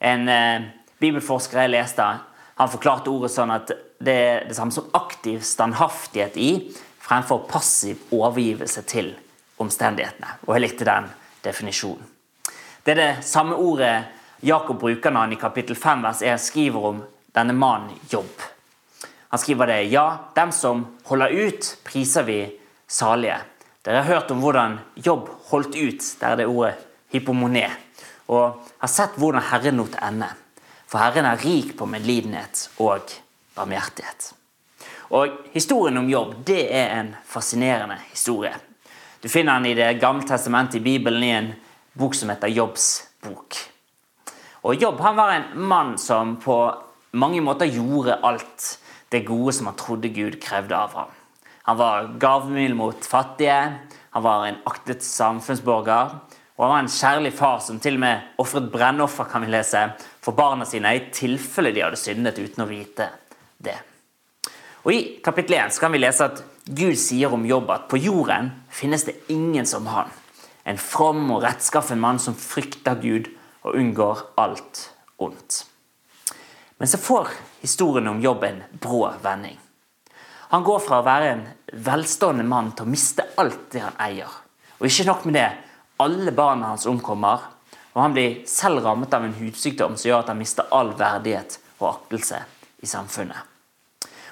En 0.00 0.24
eh, 0.32 0.64
bibelforsker 1.04 1.66
jeg 1.66 1.74
leste, 1.76 2.08
han 2.56 2.72
forklarte 2.72 3.12
ordet 3.12 3.34
sånn 3.36 3.52
at 3.52 3.76
det 4.00 4.16
er 4.16 4.48
det 4.48 4.56
samme 4.56 4.72
som 4.72 4.88
aktiv 4.96 5.44
standhaftighet 5.44 6.40
i, 6.40 6.50
fremfor 7.04 7.44
passiv 7.52 8.00
overgivelse 8.16 8.88
til 8.88 9.12
omstendighetene. 9.60 10.38
Og 10.48 10.56
jeg 10.56 10.70
likte 10.70 10.88
den 10.88 11.12
definisjonen. 11.44 12.12
Det 12.80 12.96
er 12.96 13.02
det 13.04 13.24
samme 13.28 13.60
ordet 13.60 14.23
Jakob 14.44 14.80
bruker 14.80 15.10
når 15.10 15.20
han 15.20 15.32
i 15.32 15.40
kapittel 15.40 15.76
5 15.76 16.02
vers 16.04 16.18
1 16.22 16.40
skriver 16.40 16.86
om 16.90 16.98
denne 17.32 17.54
mannen 17.56 17.94
Jobb. 18.12 18.42
Han 19.32 19.40
skriver 19.40 19.66
det 19.66 19.82
Ja, 19.82 20.18
dem 20.34 20.52
som 20.52 20.84
holder 21.08 21.32
ut, 21.32 21.78
priser 21.84 22.22
vi 22.28 22.36
salige. 22.86 23.38
Dere 23.82 24.02
har 24.02 24.14
hørt 24.14 24.30
om 24.30 24.44
hvordan 24.44 24.76
Jobb 24.94 25.30
holdt 25.48 25.72
ut, 25.76 26.04
der 26.20 26.28
er 26.28 26.36
det 26.36 26.46
ordet 26.46 26.74
hypomoné. 27.12 27.70
og 28.26 28.60
har 28.78 28.88
sett 28.88 29.16
hvordan 29.16 29.42
Herren 29.42 29.76
lot 29.76 29.96
ende. 30.02 30.28
For 30.86 30.98
Herren 30.98 31.24
er 31.24 31.40
rik 31.40 31.76
på 31.78 31.86
medlidenhet 31.86 32.68
og 32.78 33.12
barmhjertighet. 33.56 34.32
Og 35.08 35.28
Historien 35.52 35.98
om 35.98 36.08
Jobb 36.08 36.34
det 36.44 36.68
er 36.68 36.98
en 37.00 37.14
fascinerende 37.24 37.96
historie. 38.10 38.52
Du 39.22 39.28
finner 39.28 39.54
den 39.54 39.66
i 39.66 39.74
Det 39.74 40.00
gamle 40.00 40.28
testamentet 40.28 40.74
i 40.74 40.80
Bibelen 40.80 41.22
i 41.22 41.30
en 41.30 41.54
bok 41.92 42.14
som 42.14 42.28
heter 42.28 42.48
Jobbs 42.48 43.06
bok. 43.22 43.73
Og 44.64 44.80
Jobb 44.80 45.00
han 45.04 45.16
var 45.18 45.34
en 45.34 45.66
mann 45.68 45.96
som 46.00 46.38
på 46.40 46.56
mange 47.20 47.42
måter 47.44 47.68
gjorde 47.68 48.16
alt 48.24 48.70
det 49.12 49.26
gode 49.28 49.52
som 49.52 49.68
han 49.68 49.76
trodde 49.76 50.08
Gud 50.08 50.38
krevde 50.42 50.76
av 50.76 50.94
ham. 50.96 51.10
Han 51.68 51.76
var 51.76 52.08
gavmild 52.20 52.76
mot 52.76 53.06
fattige, 53.06 53.58
han 54.10 54.24
var 54.24 54.46
en 54.46 54.62
aktet 54.68 55.04
samfunnsborger, 55.04 56.16
og 56.56 56.64
han 56.64 56.72
var 56.72 56.82
en 56.82 56.92
kjærlig 56.92 57.32
far 57.36 57.60
som 57.64 57.80
til 57.82 57.98
og 57.98 58.04
med 58.04 58.40
ofret 58.40 58.70
brennoffer 58.72 59.28
kan 59.28 59.44
vi 59.44 59.52
lese, 59.52 59.84
for 60.24 60.36
barna 60.36 60.64
sine 60.68 60.92
i 60.96 61.06
tilfelle 61.12 61.72
de 61.74 61.84
hadde 61.84 62.00
syndet 62.00 62.40
uten 62.40 62.64
å 62.64 62.68
vite 62.68 63.10
det. 63.64 63.76
Og 64.84 64.92
I 64.92 65.00
kapittel 65.24 65.58
1 65.60 65.80
kan 65.80 65.92
vi 65.92 66.00
lese 66.00 66.28
at 66.28 66.44
Gud 66.64 66.96
sier 67.00 67.32
om 67.32 67.44
Jobb 67.48 67.72
at 67.72 67.88
på 67.90 68.00
jorden 68.00 68.52
finnes 68.72 69.04
det 69.04 69.16
ingen 69.32 69.68
som 69.68 69.88
han. 69.92 70.12
En 70.64 70.80
from 70.80 71.26
og 71.34 71.42
rettskaffen 71.44 72.00
mann 72.00 72.20
som 72.20 72.36
frykter 72.36 72.96
Gud 73.00 73.28
og 73.64 73.78
unngår 73.80 74.22
alt 74.40 74.90
ondt. 75.16 75.64
Men 76.78 76.90
så 76.90 76.98
får 77.00 77.28
historien 77.62 78.08
om 78.08 78.20
Jobb 78.20 78.44
en 78.44 78.62
brå 78.80 79.06
vending. 79.22 79.58
Han 80.54 80.64
går 80.64 80.82
fra 80.84 81.00
å 81.00 81.06
være 81.06 81.30
en 81.32 81.44
velstående 81.86 82.44
mann 82.46 82.72
til 82.76 82.86
å 82.86 82.92
miste 82.92 83.24
alt 83.40 83.70
det 83.72 83.82
han 83.82 83.96
eier. 84.04 84.30
Og 84.78 84.86
ikke 84.86 85.06
nok 85.08 85.24
med 85.26 85.38
det, 85.38 85.48
alle 86.04 86.34
barna 86.34 86.74
hans 86.74 86.86
omkommer, 86.90 87.48
og 87.94 88.02
han 88.02 88.14
blir 88.14 88.42
selv 88.50 88.84
rammet 88.84 89.14
av 89.14 89.24
en 89.24 89.36
hudsykdom 89.38 89.96
som 89.96 90.10
gjør 90.10 90.24
at 90.24 90.30
han 90.32 90.38
mister 90.38 90.70
all 90.74 90.92
verdighet 90.98 91.58
og 91.78 91.88
aktelse 91.92 92.42
i 92.82 92.90
samfunnet. 92.90 93.50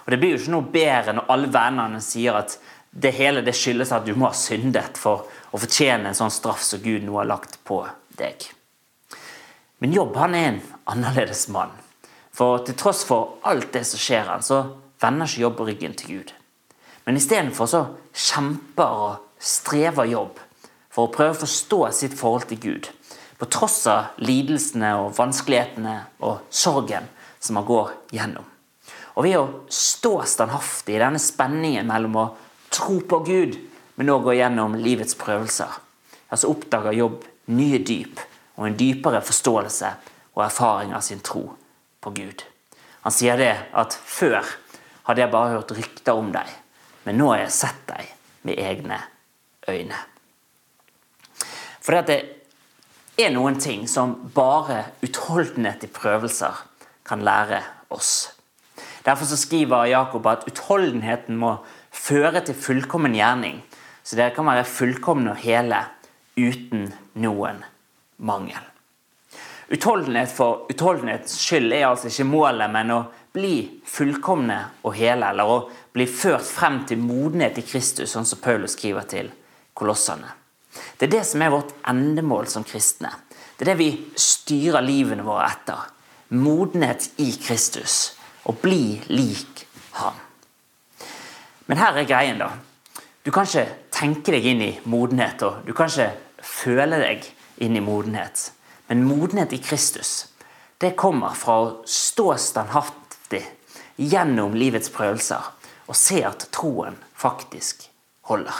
Og 0.04 0.10
Det 0.10 0.18
blir 0.18 0.34
jo 0.34 0.40
ikke 0.40 0.54
noe 0.56 0.72
bedre 0.74 1.14
når 1.14 1.28
alle 1.30 1.50
vennene 1.54 2.00
sier 2.02 2.40
at 2.42 2.56
det 2.90 3.14
hele 3.16 3.40
det 3.46 3.54
skyldes 3.56 3.94
at 3.94 4.04
du 4.04 4.14
må 4.18 4.28
ha 4.28 4.36
syndet 4.36 4.98
for 5.00 5.28
å 5.54 5.60
fortjene 5.62 6.10
en 6.10 6.18
sånn 6.18 6.34
straff 6.34 6.60
som 6.66 6.82
Gud 6.82 7.06
nå 7.06 7.14
har 7.16 7.30
lagt 7.30 7.56
på 7.64 7.80
deg. 8.18 8.50
Men 9.82 9.92
Jobb 9.92 10.14
han 10.14 10.34
er 10.38 10.44
en 10.46 10.60
annerledes 10.92 11.48
mann. 11.50 11.72
For 12.30 12.60
til 12.62 12.76
tross 12.78 13.00
for 13.02 13.40
alt 13.50 13.72
det 13.74 13.82
som 13.88 13.98
skjer 13.98 14.28
han, 14.30 14.44
så 14.46 14.60
vender 15.02 15.26
ikke 15.26 15.42
Jobb 15.42 15.62
ryggen 15.66 15.96
til 15.98 16.12
Gud. 16.12 16.30
Men 17.02 17.18
istedenfor 17.18 17.66
så 17.66 17.80
kjemper 18.14 18.94
og 19.08 19.42
strever 19.42 20.06
Jobb 20.06 20.38
for 20.92 21.08
å 21.08 21.12
prøve 21.16 21.34
å 21.34 21.40
forstå 21.42 21.80
sitt 21.98 22.14
forhold 22.14 22.46
til 22.52 22.62
Gud. 22.62 22.88
På 23.42 23.50
tross 23.50 23.80
av 23.90 24.22
lidelsene 24.22 24.94
og 25.02 25.16
vanskelighetene 25.18 25.98
og 26.22 26.46
sorgen 26.46 27.10
som 27.42 27.58
han 27.58 27.66
går 27.66 27.90
gjennom. 28.14 28.46
Og 29.18 29.26
ved 29.26 29.38
å 29.40 29.46
stå 29.66 30.20
standhaftig 30.30 30.94
i 30.94 31.02
denne 31.02 31.18
spenningen 31.18 31.90
mellom 31.90 32.20
å 32.22 32.28
tro 32.70 33.00
på 33.02 33.24
Gud, 33.26 33.58
men 33.98 34.14
òg 34.14 34.28
gå 34.30 34.38
gjennom 34.38 34.78
livets 34.78 35.18
prøvelser, 35.18 35.74
så 35.74 36.30
altså 36.30 36.54
oppdager 36.54 37.02
Jobb 37.02 37.26
nye 37.50 37.82
dyp 37.82 38.22
og 38.56 38.66
en 38.66 38.78
dypere 38.78 39.22
forståelse 39.24 39.92
og 40.34 40.44
erfaring 40.44 40.92
av 40.96 41.04
sin 41.04 41.22
tro 41.24 41.44
på 42.02 42.12
Gud. 42.16 42.44
Han 43.02 43.14
sier 43.14 43.38
det 43.40 43.54
at 43.74 43.94
før 43.94 44.44
hadde 45.08 45.24
jeg 45.24 45.32
bare 45.32 45.56
hørt 45.56 45.74
rykter 45.74 46.18
om 46.18 46.30
deg, 46.34 46.48
men 47.06 47.18
nå 47.18 47.32
har 47.32 47.44
jeg 47.44 47.56
sett 47.56 47.80
deg 47.88 48.12
med 48.46 48.60
egne 48.62 49.00
øyne. 49.70 49.98
For 51.82 51.98
det 52.06 52.20
er 53.18 53.32
noen 53.34 53.58
ting 53.60 53.88
som 53.90 54.14
bare 54.34 54.84
utholdenhet 55.02 55.82
i 55.84 55.90
prøvelser 55.90 56.62
kan 57.08 57.24
lære 57.26 57.60
oss. 57.90 58.30
Derfor 59.02 59.26
skriver 59.26 59.90
Jakob 59.90 60.26
at 60.30 60.46
utholdenheten 60.46 61.36
må 61.36 61.56
føre 61.90 62.44
til 62.46 62.54
fullkommen 62.54 63.16
gjerning, 63.18 63.58
så 64.06 64.16
dere 64.18 64.34
kan 64.34 64.46
være 64.46 64.66
fullkomne 64.66 65.34
og 65.34 65.42
hele 65.42 65.82
uten 66.38 66.88
noen 67.18 67.64
mangel. 68.22 68.68
Utholdenhet 69.72 70.32
for 70.32 70.66
utholdenhets 70.70 71.38
skyld 71.40 71.72
er 71.72 71.86
altså 71.88 72.10
ikke 72.10 72.28
målet, 72.28 72.68
men 72.72 72.90
å 72.92 73.00
bli 73.32 73.80
fullkomne 73.88 74.58
og 74.84 74.96
hele, 74.98 75.30
eller 75.32 75.48
å 75.48 75.58
bli 75.94 76.04
ført 76.10 76.44
frem 76.44 76.82
til 76.88 77.00
modenhet 77.00 77.60
i 77.62 77.64
Kristus, 77.64 78.12
sånn 78.12 78.28
som 78.28 78.42
Paulus 78.44 78.76
skriver 78.76 79.08
til 79.08 79.30
kolossene. 79.72 80.28
Det 80.98 81.08
er 81.08 81.14
det 81.14 81.22
som 81.28 81.42
er 81.44 81.52
vårt 81.52 81.72
endemål 81.88 82.48
som 82.52 82.66
kristne. 82.68 83.12
Det 83.56 83.64
er 83.64 83.72
det 83.72 83.80
vi 83.80 83.90
styrer 84.18 84.84
livene 84.84 85.24
våre 85.24 85.48
etter. 85.48 85.88
Modenhet 86.32 87.10
i 87.20 87.28
Kristus 87.36 88.18
Å 88.48 88.54
bli 88.58 88.98
lik 89.12 89.60
ham. 90.00 90.16
Men 91.70 91.78
her 91.78 92.00
er 92.00 92.08
greien, 92.10 92.40
da. 92.40 92.48
Du 93.22 93.30
kan 93.30 93.46
ikke 93.46 93.68
tenke 93.94 94.32
deg 94.34 94.48
inn 94.50 94.64
i 94.64 94.70
modenhet, 94.90 95.44
og 95.46 95.60
du 95.62 95.70
kan 95.78 95.92
ikke 95.92 96.42
føle 96.42 96.98
deg 96.98 97.28
inn 97.56 97.76
i 97.76 97.80
modenhet. 97.84 98.52
Men 98.86 99.04
modenhet 99.04 99.52
i 99.52 99.58
Kristus, 99.58 100.28
det 100.78 100.96
kommer 100.98 101.34
fra 101.38 101.58
å 101.62 101.68
stå 101.86 102.32
standhaftig 102.38 103.44
gjennom 103.96 104.54
livets 104.58 104.90
prøvelser 104.92 105.52
og 105.86 105.98
se 105.98 106.22
at 106.26 106.48
troen 106.54 106.96
faktisk 107.18 107.86
holder. 108.28 108.56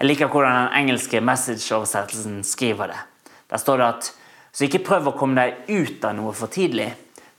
Jeg 0.00 0.08
liker 0.08 0.30
hvordan 0.32 0.56
den 0.56 0.78
engelske 0.80 1.20
message-oversettelsen 1.20 2.40
skriver 2.46 2.94
det. 2.94 3.00
Der 3.52 3.60
står 3.60 3.82
det 3.82 3.88
at 3.92 4.10
så 4.50 4.64
ikke 4.66 4.82
prøv 4.86 5.10
å 5.10 5.16
komme 5.18 5.36
deg 5.36 5.68
ut 5.68 6.04
av 6.08 6.16
noe 6.16 6.32
for 6.36 6.50
tidlig, 6.52 6.88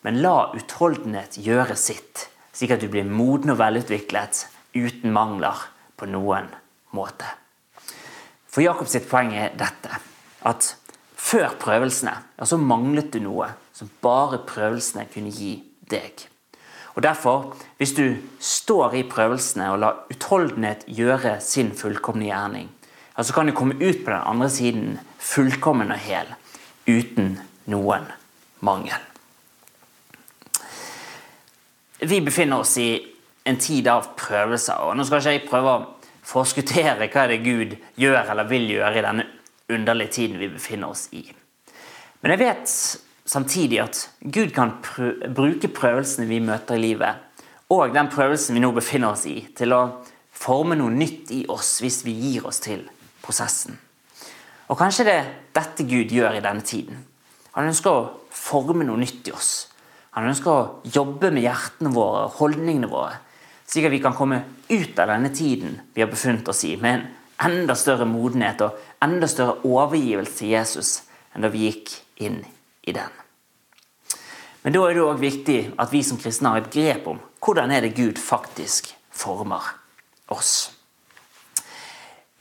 men 0.05 0.21
la 0.21 0.51
utholdenhet 0.55 1.39
gjøre 1.41 1.75
sitt, 1.77 2.27
slik 2.53 2.75
at 2.75 2.83
du 2.83 2.87
blir 2.91 3.07
moden 3.07 3.53
og 3.53 3.59
velutviklet 3.61 4.45
uten 4.77 5.11
mangler 5.13 5.65
på 5.97 6.07
noen 6.09 6.47
måte. 6.95 7.27
For 8.51 8.63
Jakobs 8.63 8.97
poeng 9.09 9.33
er 9.35 9.53
dette 9.57 10.10
at 10.47 10.75
før 11.15 11.53
prøvelsene 11.61 12.15
så 12.43 12.57
manglet 12.57 13.11
du 13.13 13.21
noe 13.23 13.51
som 13.73 13.89
bare 14.03 14.41
prøvelsene 14.47 15.07
kunne 15.13 15.31
gi 15.33 15.55
deg. 15.91 16.27
Og 16.95 17.03
Derfor, 17.03 17.55
hvis 17.77 17.93
du 17.95 18.17
står 18.39 18.97
i 18.99 19.03
prøvelsene 19.07 19.69
og 19.71 19.79
lar 19.79 20.01
utholdenhet 20.11 20.83
gjøre 20.91 21.37
sin 21.41 21.71
fullkomne 21.77 22.27
gjerning, 22.27 22.67
så 23.21 23.33
kan 23.33 23.47
du 23.47 23.53
komme 23.53 23.77
ut 23.77 24.01
på 24.03 24.09
den 24.09 24.25
andre 24.25 24.49
siden 24.49 24.99
fullkommen 25.21 25.91
og 25.93 26.01
hel, 26.01 26.27
uten 26.89 27.35
noen 27.69 28.07
mangel. 28.65 28.97
Vi 32.01 32.17
befinner 32.25 32.63
oss 32.63 32.73
i 32.81 32.95
en 33.45 33.59
tid 33.61 33.87
av 33.87 34.15
prøvelser. 34.17 34.81
og 34.81 34.97
Nå 34.97 35.05
skal 35.05 35.21
ikke 35.21 35.35
jeg 35.35 35.49
prøve 35.49 35.75
å 35.75 35.83
forskuttere 36.25 37.09
hva 37.13 37.27
det 37.29 37.43
Gud 37.45 37.75
gjør 37.99 38.33
eller 38.33 38.49
vil 38.49 38.65
gjøre 38.73 38.97
i 38.97 39.05
denne 39.05 39.27
underlige 39.73 40.15
tiden 40.17 40.39
vi 40.39 40.51
befinner 40.51 40.91
oss 40.91 41.07
i. 41.15 41.23
Men 42.21 42.35
jeg 42.35 42.41
vet 42.43 42.75
samtidig 43.25 43.79
at 43.81 44.01
Gud 44.21 44.51
kan 44.55 44.77
prø 44.83 45.13
bruke 45.33 45.71
prøvelsene 45.73 46.27
vi 46.29 46.41
møter 46.43 46.77
i 46.77 46.83
livet, 46.83 47.27
og 47.71 47.93
den 47.95 48.09
prøvelsen 48.11 48.57
vi 48.57 48.63
nå 48.63 48.73
befinner 48.75 49.13
oss 49.13 49.23
i, 49.29 49.37
til 49.55 49.73
å 49.73 49.83
forme 50.35 50.75
noe 50.75 50.91
nytt 50.91 51.31
i 51.31 51.45
oss 51.51 51.77
hvis 51.83 52.01
vi 52.03 52.15
gir 52.17 52.47
oss 52.49 52.59
til 52.63 52.83
prosessen. 53.23 53.77
Og 54.71 54.79
Kanskje 54.79 55.05
det 55.07 55.15
er 55.15 55.31
dette 55.55 55.85
Gud 55.87 56.11
gjør 56.11 56.37
i 56.37 56.43
denne 56.43 56.63
tiden. 56.63 56.99
Han 57.55 57.67
ønsker 57.67 57.91
å 57.91 58.09
forme 58.31 58.85
noe 58.87 58.99
nytt 58.99 59.27
i 59.27 59.33
oss. 59.35 59.51
Han 60.15 60.27
ønsker 60.27 60.51
å 60.51 60.91
jobbe 60.91 61.31
med 61.31 61.45
hjertene 61.45 61.91
våre 61.95 62.25
og 62.27 62.37
holdningene 62.39 62.89
våre, 62.91 63.17
slik 63.67 63.87
at 63.87 63.93
vi 63.93 64.01
kan 64.03 64.15
komme 64.15 64.41
ut 64.67 64.99
av 64.99 65.11
denne 65.11 65.31
tiden 65.35 65.77
vi 65.95 66.03
har 66.03 66.11
befunnet 66.11 66.47
oss 66.51 66.63
i, 66.67 66.75
med 66.75 66.99
en 66.99 67.05
enda 67.47 67.75
større 67.79 68.07
modenhet 68.07 68.63
og 68.65 68.79
enda 69.01 69.27
større 69.29 69.59
overgivelse 69.65 70.37
til 70.37 70.53
Jesus 70.53 71.01
enn 71.33 71.45
da 71.45 71.51
vi 71.51 71.67
gikk 71.69 71.93
inn 72.21 72.41
i 72.87 72.93
den. 72.95 73.21
Men 74.61 74.75
da 74.75 74.83
er 74.85 74.97
det 74.97 75.05
òg 75.05 75.21
viktig 75.21 75.59
at 75.81 75.93
vi 75.93 76.03
som 76.05 76.19
kristne 76.21 76.51
har 76.53 76.61
et 76.61 76.73
grep 76.73 77.07
om 77.09 77.21
hvordan 77.41 77.71
er 77.73 77.85
det 77.85 77.95
Gud 77.97 78.19
faktisk 78.21 78.91
former 79.09 79.63
oss. 80.29 80.71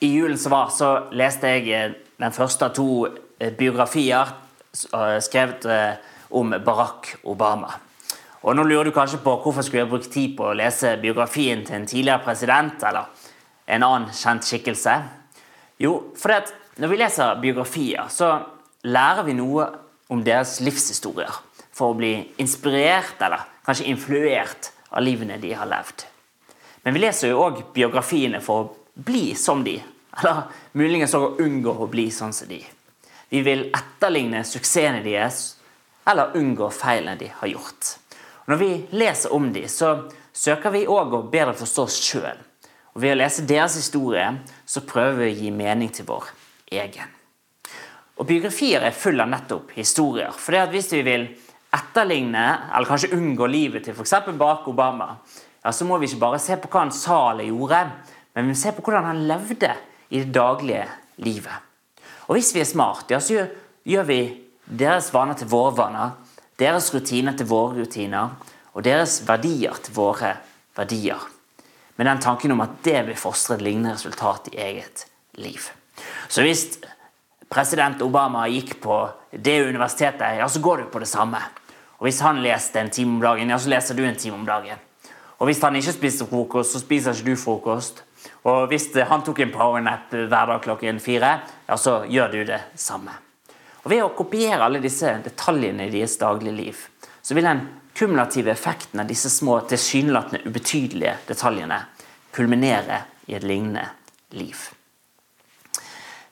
I 0.01 0.13
julen 0.15 0.39
som 0.39 0.53
var, 0.53 0.69
så 0.73 1.11
leste 1.17 1.49
jeg 1.49 1.73
eh, 1.77 1.97
den 2.21 2.33
første 2.33 2.69
av 2.69 2.75
to 2.77 3.07
eh, 3.07 3.53
biografier 3.57 4.33
eh, 4.33 5.17
skrevet 5.21 5.67
om 6.37 6.53
Barack 6.65 7.15
Obama. 7.29 7.73
Og 8.41 8.57
nå 8.57 8.65
lurer 8.65 8.89
du 8.89 8.95
kanskje 8.97 9.21
på 9.21 9.35
hvorfor 9.43 9.65
skulle 9.65 9.83
jeg 9.83 9.91
brukt 9.91 10.13
tid 10.13 10.37
på 10.39 10.47
å 10.49 10.57
lese 10.57 10.95
biografien 11.03 11.65
til 11.67 11.77
en 11.77 11.89
tidligere 11.89 12.25
president 12.25 12.85
eller 12.89 13.11
en 13.69 13.85
annen 13.85 14.15
kjent 14.17 14.47
skikkelse. 14.49 14.95
Jo, 15.81 15.95
fordi 16.17 16.37
at 16.37 16.53
når 16.81 16.93
vi 16.93 16.99
leser 17.01 17.39
biografier, 17.41 18.09
så 18.13 18.35
lærer 18.85 19.25
vi 19.25 19.37
noe 19.37 19.67
om 20.13 20.21
deres 20.25 20.59
livshistorier 20.65 21.41
for 21.73 21.93
å 21.93 21.97
bli 21.97 22.13
inspirert 22.43 23.21
eller 23.25 23.47
kanskje 23.65 23.89
influert 23.89 24.71
av 24.91 25.05
livene 25.05 25.39
de 25.41 25.55
har 25.57 25.69
levd. 25.71 26.05
Men 26.85 26.97
vi 26.97 27.03
leser 27.05 27.33
jo 27.33 27.41
òg 27.45 27.63
biografiene 27.75 28.41
for 28.45 28.65
å 28.65 29.03
bli 29.07 29.33
som 29.39 29.65
de, 29.65 29.79
eller 30.21 30.43
muligens 30.77 31.15
òg 31.17 31.27
å 31.27 31.47
unngå 31.47 31.75
å 31.81 31.89
bli 31.89 32.09
sånn 32.13 32.35
som 32.37 32.51
de. 32.51 32.61
Vi 33.31 33.43
vil 33.47 33.69
etterligne 33.69 34.43
suksessene 34.45 35.05
deres 35.05 35.43
eller 36.11 36.37
unngå 36.37 36.69
feilene 36.75 37.17
de 37.21 37.29
har 37.41 37.53
gjort. 37.53 37.95
Og 38.45 38.53
når 38.53 38.61
vi 38.61 38.71
leser 38.99 39.33
om 39.37 39.53
de, 39.55 39.65
så 39.71 40.11
søker 40.33 40.75
vi 40.75 40.87
òg 40.91 41.15
å 41.15 41.27
bedre 41.31 41.55
forstå 41.57 41.85
oss 41.87 42.01
sjøl. 42.03 42.41
Og 42.95 43.03
ved 43.05 43.15
å 43.15 43.21
lese 43.21 43.47
deres 43.47 43.77
historie 43.79 44.27
så 44.67 44.83
prøver 44.87 45.23
vi 45.23 45.31
å 45.31 45.39
gi 45.45 45.51
mening 45.55 45.93
til 45.95 46.09
vår 46.09 46.31
egen. 46.75 47.17
Og 48.21 48.27
Biografier 48.29 48.85
er 48.85 48.97
full 48.97 49.21
av 49.23 49.31
nettopp 49.33 49.71
historier. 49.79 50.35
For 50.37 50.53
det 50.53 50.67
at 50.67 50.75
Hvis 50.75 50.91
vi 50.93 51.03
vil 51.07 51.29
etterligne, 51.73 52.47
eller 52.75 52.89
kanskje 52.89 53.15
unngå 53.17 53.47
livet 53.49 53.87
til 53.87 53.95
f.eks. 53.95 54.15
Barack 54.37 54.69
Obama, 54.69 55.15
ja, 55.63 55.73
så 55.73 55.87
må 55.87 55.99
vi 55.99 56.09
ikke 56.09 56.25
bare 56.25 56.41
se 56.43 56.57
på 56.59 56.69
hva 56.69 56.85
han 56.85 56.93
sa 56.95 57.31
eller 57.31 57.49
gjorde, 57.49 57.81
men 58.35 58.47
vi 58.47 58.53
må 58.53 58.59
se 58.59 58.73
på 58.75 58.85
hvordan 58.85 59.09
han 59.09 59.25
levde 59.29 59.73
i 60.11 60.23
det 60.23 60.33
daglige 60.35 60.87
livet. 61.23 61.67
Og 62.29 62.37
Hvis 62.37 62.53
vi 62.55 62.63
er 62.63 62.69
smart, 62.69 63.11
ja, 63.11 63.21
så 63.21 63.47
gjør, 63.85 64.07
vi 64.07 64.21
deres 64.67 65.13
vaner 65.15 65.39
til 65.39 65.51
våre 65.51 65.75
vaner, 65.77 66.17
deres 66.61 66.93
rutiner 66.95 67.37
til 67.37 67.49
våre 67.51 67.81
rutiner, 67.81 68.37
og 68.75 68.85
deres 68.85 69.21
verdier 69.27 69.81
til 69.83 69.97
våre 69.97 70.37
verdier. 70.77 71.19
Med 72.01 72.07
den 72.07 72.21
tanken 72.21 72.53
om 72.53 72.63
at 72.65 72.79
det 72.81 73.03
vil 73.11 73.17
fostre 73.21 73.59
et 73.59 73.63
lignende 73.67 73.91
resultat 73.93 74.47
i 74.55 74.57
eget 74.57 75.03
liv. 75.37 75.67
Så 76.33 76.41
hvis 76.41 76.63
president 77.53 78.01
Obama 78.01 78.47
gikk 78.49 78.79
på 78.81 78.95
det 79.37 79.59
universitetet, 79.67 80.39
ja, 80.39 80.47
så 80.49 80.63
går 80.65 80.79
du 80.81 80.87
på 80.95 81.03
det 81.03 81.11
samme. 81.11 81.43
Og 81.99 82.07
Hvis 82.09 82.23
han 82.25 82.41
leste 82.41 82.81
en 82.81 82.89
time 82.89 83.19
om 83.19 83.21
dagen, 83.21 83.53
ja, 83.53 83.59
så 83.61 83.69
leser 83.69 83.99
du 83.99 84.01
en 84.07 84.17
time 84.17 84.39
om 84.39 84.47
dagen. 84.49 84.81
Og 85.37 85.51
Hvis 85.51 85.61
han 85.61 85.77
ikke 85.77 85.93
spiser 85.93 86.31
frokost, 86.31 86.73
så 86.73 86.81
spiser 86.81 87.13
ikke 87.13 87.35
du 87.35 87.37
frokost. 87.37 88.01
Og 88.49 88.73
Hvis 88.73 88.89
han 88.97 89.21
tok 89.21 89.45
en 89.45 89.53
powernap 89.53 90.09
hver 90.09 90.55
dag 90.55 90.65
klokken 90.65 91.05
fire, 91.05 91.35
ja, 91.69 91.77
så 91.77 92.07
gjør 92.09 92.33
du 92.33 92.45
det 92.49 92.63
samme. 92.81 93.13
Og 93.85 93.91
Ved 93.91 94.07
å 94.07 94.15
kopiere 94.17 94.65
alle 94.65 94.81
disse 94.81 95.19
detaljene 95.21 95.85
i 95.85 95.93
deres 95.93 96.17
daglige 96.17 96.57
liv, 96.57 96.81
så 97.21 97.37
vil 97.37 97.45
den 97.45 97.67
kumulative 98.01 98.51
effekten 98.51 99.01
av 99.01 99.07
disse 99.07 99.31
små, 99.31 99.59
tilsynelatende 99.61 100.41
ubetydelige 100.49 101.19
detaljene 101.29 101.83
kulminerer 102.33 103.03
i 103.29 103.35
et 103.37 103.45
lignende 103.45 103.83
liv. 104.33 104.57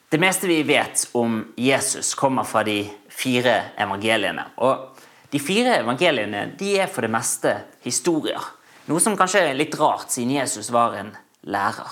Det 0.09 0.17
meste 0.17 0.49
vi 0.49 0.63
vet 0.65 1.03
om 1.13 1.43
Jesus, 1.55 2.15
kommer 2.17 2.43
fra 2.43 2.63
de 2.65 2.79
fire 3.09 3.53
evangeliene. 3.77 4.47
Og 4.57 4.95
De 5.29 5.37
fire 5.39 5.75
evangeliene 5.83 6.55
de 6.57 6.71
er 6.81 6.87
for 6.89 7.05
det 7.05 7.11
meste 7.13 7.51
historier. 7.85 8.41
Noe 8.89 8.97
som 8.97 9.13
kanskje 9.13 9.43
er 9.51 9.59
litt 9.59 9.77
rart, 9.77 10.09
siden 10.09 10.31
Jesus 10.39 10.71
var 10.73 10.95
en 10.97 11.11
lærer. 11.45 11.91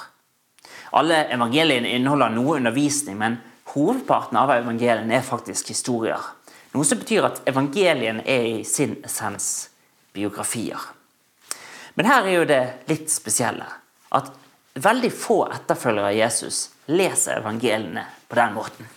Alle 0.97 1.19
evangeliene 1.37 1.91
inneholder 1.93 2.33
noe 2.33 2.57
undervisning, 2.57 3.21
men 3.21 3.37
hovedparten 3.75 4.41
av 4.41 4.55
evangeliene 4.55 5.19
er 5.19 5.29
faktisk 5.29 5.69
historier. 5.69 6.33
Noe 6.77 6.85
som 6.85 6.99
betyr 7.01 7.25
at 7.25 7.39
evangeliene 7.49 8.21
er 8.29 8.43
i 8.45 8.57
sin 8.67 8.99
essens 9.01 9.69
biografier. 10.13 10.77
Men 11.97 12.05
her 12.05 12.27
er 12.27 12.35
jo 12.35 12.43
det 12.45 12.63
litt 12.85 13.09
spesielle. 13.09 13.65
At 14.13 14.29
veldig 14.77 15.09
få 15.09 15.39
etterfølgere 15.55 16.11
av 16.11 16.17
Jesus 16.19 16.59
leser 16.93 17.39
evangeliene 17.39 18.03
på 18.29 18.37
den 18.37 18.53
måten. 18.53 18.91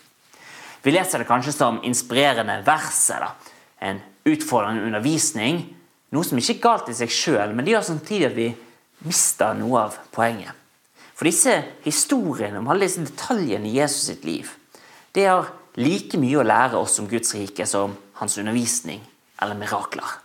Vi 0.83 0.93
leser 0.93 1.23
det 1.23 1.29
kanskje 1.31 1.55
som 1.57 1.81
inspirerende 1.89 2.59
vers 2.67 2.99
eller 3.17 3.33
en 3.89 4.03
utfordrende 4.29 4.85
undervisning. 4.85 5.63
Noe 6.13 6.29
som 6.29 6.37
ikke 6.37 6.59
er 6.59 6.65
galt 6.67 6.93
i 6.93 6.99
seg 7.01 7.17
sjøl, 7.17 7.55
men 7.55 7.65
det 7.65 7.79
gjør 7.79 7.87
samtidig 7.95 8.29
at 8.29 8.37
vi 8.37 8.51
mister 9.09 9.57
noe 9.57 9.87
av 9.87 9.97
poenget. 10.13 10.53
For 11.17 11.29
disse 11.29 11.57
historiene 11.87 12.61
om 12.61 12.69
alle 12.69 12.85
disse 12.85 13.09
detaljene 13.09 13.73
i 13.73 13.79
Jesus 13.79 14.11
sitt 14.13 14.29
liv, 14.29 14.53
det 15.17 15.25
har 15.31 15.49
like 15.81 16.19
mye 16.21 16.41
å 16.41 16.47
lære 16.47 16.79
oss 16.81 16.99
om 17.01 17.09
Guds 17.09 17.35
rike 17.35 17.67
som 17.67 17.97
hans 18.21 18.37
undervisning 18.39 19.01
eller 19.41 19.57
mirakler. 19.59 20.19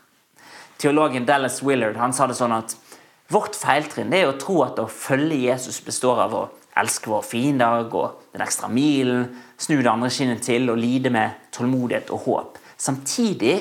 Teologen 0.77 1.25
Dallas 1.25 1.61
Willard 1.63 1.97
han 1.97 2.13
sa 2.13 2.27
det 2.27 2.35
sånn 2.37 2.55
at 2.55 2.75
vårt 3.31 3.55
feiltrinn 3.57 4.13
er 4.13 4.27
å 4.29 4.37
tro 4.37 4.59
at 4.65 4.79
å 4.81 4.89
følge 4.91 5.47
Jesus 5.47 5.79
består 5.85 6.19
av 6.27 6.35
å 6.35 6.43
elske 6.77 7.09
våre 7.09 7.25
fiender, 7.25 7.87
gå 7.89 8.03
den 8.35 8.43
ekstra 8.43 8.67
milen, 8.69 9.29
snu 9.57 9.79
det 9.79 9.89
andre 9.89 10.11
kinnet 10.11 10.43
til 10.45 10.69
og 10.69 10.81
lide 10.81 11.09
med 11.13 11.47
tålmodighet 11.55 12.11
og 12.13 12.27
håp. 12.27 12.59
Samtidig 12.77 13.55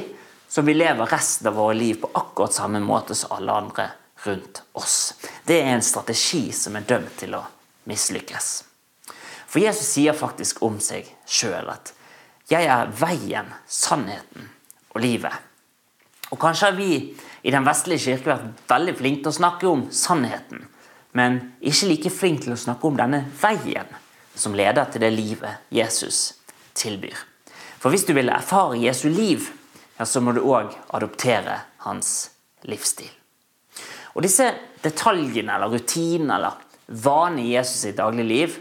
som 0.50 0.66
vi 0.66 0.74
lever 0.74 1.10
resten 1.10 1.48
av 1.48 1.56
våre 1.58 1.78
liv 1.78 2.00
på 2.02 2.10
akkurat 2.12 2.54
samme 2.54 2.82
måte 2.82 3.14
som 3.14 3.32
alle 3.38 3.56
andre 3.62 3.88
rundt 4.26 4.62
oss. 4.78 5.14
Det 5.46 5.62
er 5.62 5.72
en 5.74 5.82
strategi 5.82 6.48
som 6.52 6.76
er 6.76 6.86
dømt 6.88 7.16
til 7.22 7.38
å 7.38 7.42
mislykkes. 7.90 8.52
For 9.54 9.62
Jesus 9.62 9.92
sier 9.94 10.16
faktisk 10.18 10.64
om 10.66 10.80
seg 10.82 11.06
sjøl 11.30 11.70
at 11.70 11.92
'jeg 12.50 12.66
er 12.66 12.90
veien, 12.90 13.46
sannheten 13.66 14.50
og 14.90 15.00
livet'. 15.00 15.38
Og 16.32 16.38
Kanskje 16.38 16.66
har 16.66 16.76
vi 16.76 17.16
i 17.44 17.50
den 17.50 17.64
vestlige 17.64 17.98
kirke 17.98 18.34
vært 18.34 18.68
veldig 18.68 18.96
flinke 18.98 19.22
til 19.22 19.32
å 19.32 19.38
snakke 19.38 19.68
om 19.68 19.88
sannheten 19.90 20.66
men 21.14 21.38
ikke 21.62 21.90
like 21.92 22.10
flinke 22.10 22.48
til 22.48 22.56
å 22.56 22.58
snakke 22.58 22.88
om 22.88 22.96
denne 22.98 23.20
veien 23.38 23.90
som 24.34 24.54
leder 24.58 24.88
til 24.90 25.04
det 25.04 25.12
livet 25.14 25.62
Jesus 25.70 26.40
tilbyr. 26.74 27.14
For 27.78 27.94
hvis 27.94 28.06
du 28.08 28.14
vil 28.16 28.32
erfare 28.34 28.80
Jesu 28.82 29.06
liv, 29.12 29.46
ja, 29.94 30.06
så 30.08 30.18
må 30.24 30.34
du 30.34 30.42
òg 30.42 30.74
adoptere 30.96 31.60
hans 31.84 32.32
livsstil. 32.66 33.12
Og 34.14 34.24
disse 34.26 34.48
detaljene 34.82 35.54
eller 35.54 35.70
rutinene 35.76 36.38
eller 36.40 36.58
vanene 37.04 37.44
i 37.44 37.54
Jesus 37.54 37.84
sitt 37.84 37.98
daglige 38.00 38.30
liv, 38.30 38.58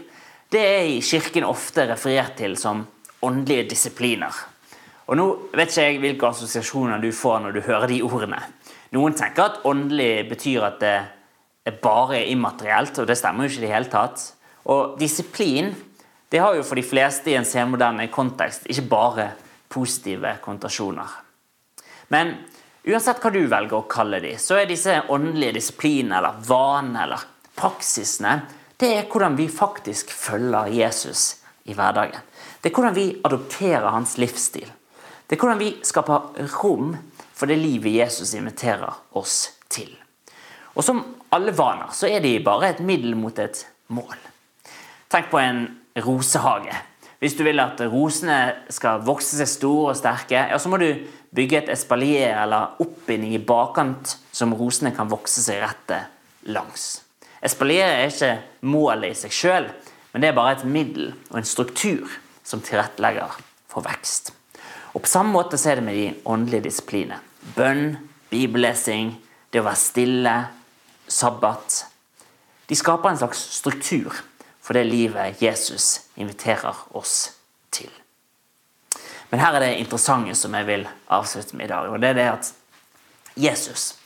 det 0.54 0.62
er 0.62 0.88
i 0.88 1.00
kirken 1.02 1.46
ofte 1.48 1.88
referert 1.88 2.36
til 2.38 2.54
som 2.60 2.84
åndelige 3.24 3.68
disipliner. 3.72 4.34
Og 5.08 5.18
nå 5.18 5.26
vet 5.52 5.72
ikke 5.72 5.86
jeg 5.88 6.00
hvilke 6.02 6.30
assosiasjoner 6.30 7.02
du 7.02 7.10
får 7.12 7.42
når 7.44 7.56
du 7.56 7.64
hører 7.66 7.90
de 7.90 8.00
ordene. 8.06 8.38
Noen 8.94 9.16
tenker 9.18 9.48
at 9.48 9.66
åndelig 9.66 10.28
betyr 10.30 10.68
at 10.68 10.78
det 10.80 10.94
er 11.64 11.80
bare 11.82 12.22
immaterielt, 12.30 13.00
og 13.00 13.08
det 13.08 13.18
stemmer 13.18 13.44
jo 13.44 13.52
ikke 13.52 13.62
i 13.62 13.66
det 13.66 13.74
hele 13.74 13.90
tatt. 13.92 14.24
Og 14.70 14.94
disiplin 15.00 15.72
det 16.32 16.40
har 16.40 16.56
jo 16.56 16.64
for 16.66 16.78
de 16.78 16.86
fleste 16.86 17.30
i 17.30 17.36
en 17.38 17.46
senmoderne 17.46 18.08
kontekst 18.12 18.68
ikke 18.70 18.88
bare 18.90 19.28
positive 19.70 20.36
konnotasjoner. 20.42 21.10
Men 22.14 22.32
uansett 22.86 23.20
hva 23.22 23.30
du 23.34 23.44
velger 23.50 23.78
å 23.78 23.88
kalle 23.90 24.20
de, 24.22 24.34
så 24.40 24.60
er 24.60 24.70
disse 24.70 24.96
åndelige 25.14 25.58
disiplinene 25.58 26.18
eller 26.20 26.40
vanene 26.46 27.04
eller 27.06 27.26
praksisene 27.54 28.38
det 28.80 28.90
er 28.96 29.08
hvordan 29.10 29.36
vi 29.38 29.48
faktisk 29.48 30.10
følger 30.10 30.66
Jesus 30.66 31.36
i 31.64 31.74
hverdagen. 31.74 32.20
Det 32.62 32.70
er 32.70 32.74
hvordan 32.74 32.96
vi 32.96 33.20
adopterer 33.24 33.90
hans 33.94 34.16
livsstil. 34.18 34.70
Det 35.26 35.36
er 35.36 35.40
hvordan 35.40 35.60
vi 35.60 35.74
skaper 35.86 36.48
rom 36.58 36.96
for 37.34 37.50
det 37.50 37.58
livet 37.58 37.94
Jesus 37.94 38.34
inviterer 38.34 38.92
oss 39.16 39.54
til. 39.70 39.90
Og 40.74 40.84
som 40.84 41.02
alle 41.34 41.54
vaner 41.54 41.92
så 41.94 42.10
er 42.10 42.22
de 42.24 42.38
bare 42.44 42.72
et 42.74 42.82
middel 42.82 43.14
mot 43.18 43.38
et 43.38 43.62
mål. 43.94 44.16
Tenk 45.10 45.30
på 45.30 45.38
en 45.38 45.66
rosehage. 46.04 46.74
Hvis 47.22 47.36
du 47.38 47.44
vil 47.46 47.62
at 47.62 47.78
rosene 47.88 48.66
skal 48.74 49.04
vokse 49.06 49.38
seg 49.38 49.48
store 49.48 49.92
og 49.92 49.98
sterke, 49.98 50.48
ja, 50.50 50.58
så 50.58 50.68
må 50.68 50.80
du 50.82 50.88
bygge 51.34 51.62
et 51.62 51.72
espalier 51.72 52.34
eller 52.42 52.74
oppbinding 52.82 53.36
i 53.36 53.42
bakkant 53.42 54.16
som 54.34 54.54
rosene 54.58 54.92
kan 54.94 55.08
vokse 55.10 55.42
seg 55.46 55.62
rette 55.62 56.02
langs. 56.50 57.03
Espalier 57.44 57.84
er 57.84 58.08
ikke 58.08 58.30
målet 58.64 59.12
i 59.12 59.18
seg 59.18 59.34
sjøl, 59.34 59.66
men 60.12 60.22
det 60.22 60.30
er 60.30 60.36
bare 60.38 60.56
et 60.56 60.64
middel 60.64 61.10
og 61.30 61.40
en 61.40 61.48
struktur 61.48 62.08
som 62.44 62.62
tilrettelegger 62.64 63.36
for 63.68 63.84
vekst. 63.84 64.32
Og 64.94 65.02
På 65.02 65.10
samme 65.10 65.34
måte 65.34 65.58
så 65.58 65.72
er 65.72 65.80
det 65.80 65.84
med 65.84 65.98
de 65.98 66.14
åndelige 66.24 66.68
disiplinene. 66.68 67.18
Bønn, 67.56 67.96
bibellesing, 68.30 69.16
det 69.52 69.60
å 69.60 69.66
være 69.66 69.80
stille, 69.80 70.34
sabbat. 71.08 71.82
De 72.68 72.78
skaper 72.78 73.10
en 73.10 73.20
slags 73.20 73.42
struktur 73.58 74.14
for 74.64 74.72
det 74.72 74.86
livet 74.88 75.42
Jesus 75.42 76.06
inviterer 76.16 76.78
oss 76.96 77.34
til. 77.74 77.90
Men 79.28 79.42
her 79.42 79.58
er 79.58 79.66
det 79.66 79.82
interessante 79.82 80.36
som 80.38 80.54
jeg 80.54 80.68
vil 80.70 80.86
avslutte 81.12 81.58
med 81.58 81.66
i 81.66 81.74
dag. 81.74 81.90
og 81.90 82.00
det 82.00 82.08
er 82.08 82.14
det 82.14 82.28
at 82.30 82.52
Jesus 83.36 83.96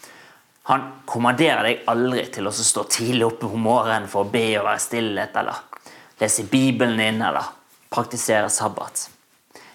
han 0.68 0.82
kommanderer 1.08 1.64
deg 1.64 1.86
aldri 1.88 2.26
til 2.28 2.48
å 2.48 2.52
stå 2.52 2.82
tidlig 2.92 3.24
oppe 3.24 3.48
om 3.48 3.62
morgenen 3.64 4.08
for 4.12 4.26
å 4.26 4.28
be 4.28 4.44
og 4.58 4.66
være 4.66 4.82
stillhet, 4.84 5.36
eller 5.40 5.62
lese 6.20 6.44
Bibelen 6.50 7.00
din, 7.00 7.22
eller 7.24 7.46
praktisere 7.88 8.50
sabbat. 8.52 9.06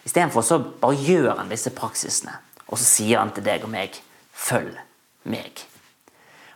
Istedenfor 0.05 0.45
så 0.45 0.59
bare 0.61 0.99
gjør 1.01 1.39
han 1.39 1.49
disse 1.49 1.73
praksisene, 1.73 2.35
og 2.67 2.77
så 2.77 2.85
sier 2.85 3.23
han 3.23 3.33
til 3.33 3.45
deg 3.47 3.65
og 3.65 3.71
meg 3.73 3.97
følg 4.37 4.75
meg. 5.33 5.63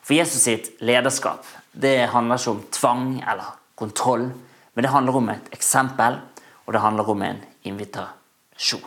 For 0.05 0.13
Jesus 0.13 0.45
sitt 0.45 0.69
lederskap 0.85 1.47
det 1.73 2.11
handler 2.13 2.37
ikke 2.37 2.53
om 2.53 2.61
tvang 2.77 3.07
eller 3.23 3.57
kontroll, 3.73 4.27
men 4.73 4.85
det 4.85 4.93
handler 4.93 5.17
om 5.17 5.33
et 5.33 5.49
eksempel, 5.57 6.21
og 6.67 6.77
det 6.77 6.83
handler 6.85 7.09
om 7.09 7.25
en 7.25 7.41
invitasjon. 7.65 8.85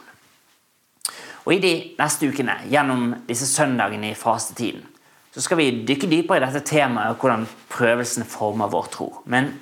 Og 1.42 1.52
I 1.56 1.58
de 1.58 1.74
neste 1.98 2.30
ukene, 2.30 2.60
gjennom 2.70 3.16
disse 3.26 3.50
søndagene 3.50 4.12
i 4.12 4.18
fastetiden, 4.18 4.86
så 5.34 5.42
skal 5.44 5.60
vi 5.60 5.70
dykke 5.86 6.08
dypere 6.10 6.40
i 6.40 6.46
dette 6.46 6.64
temaet 6.66 7.14
og 7.14 7.22
hvordan 7.22 7.46
prøvelsene 7.70 8.26
former 8.26 8.70
vår 8.72 8.88
tro. 8.94 9.10
Men 9.30 9.52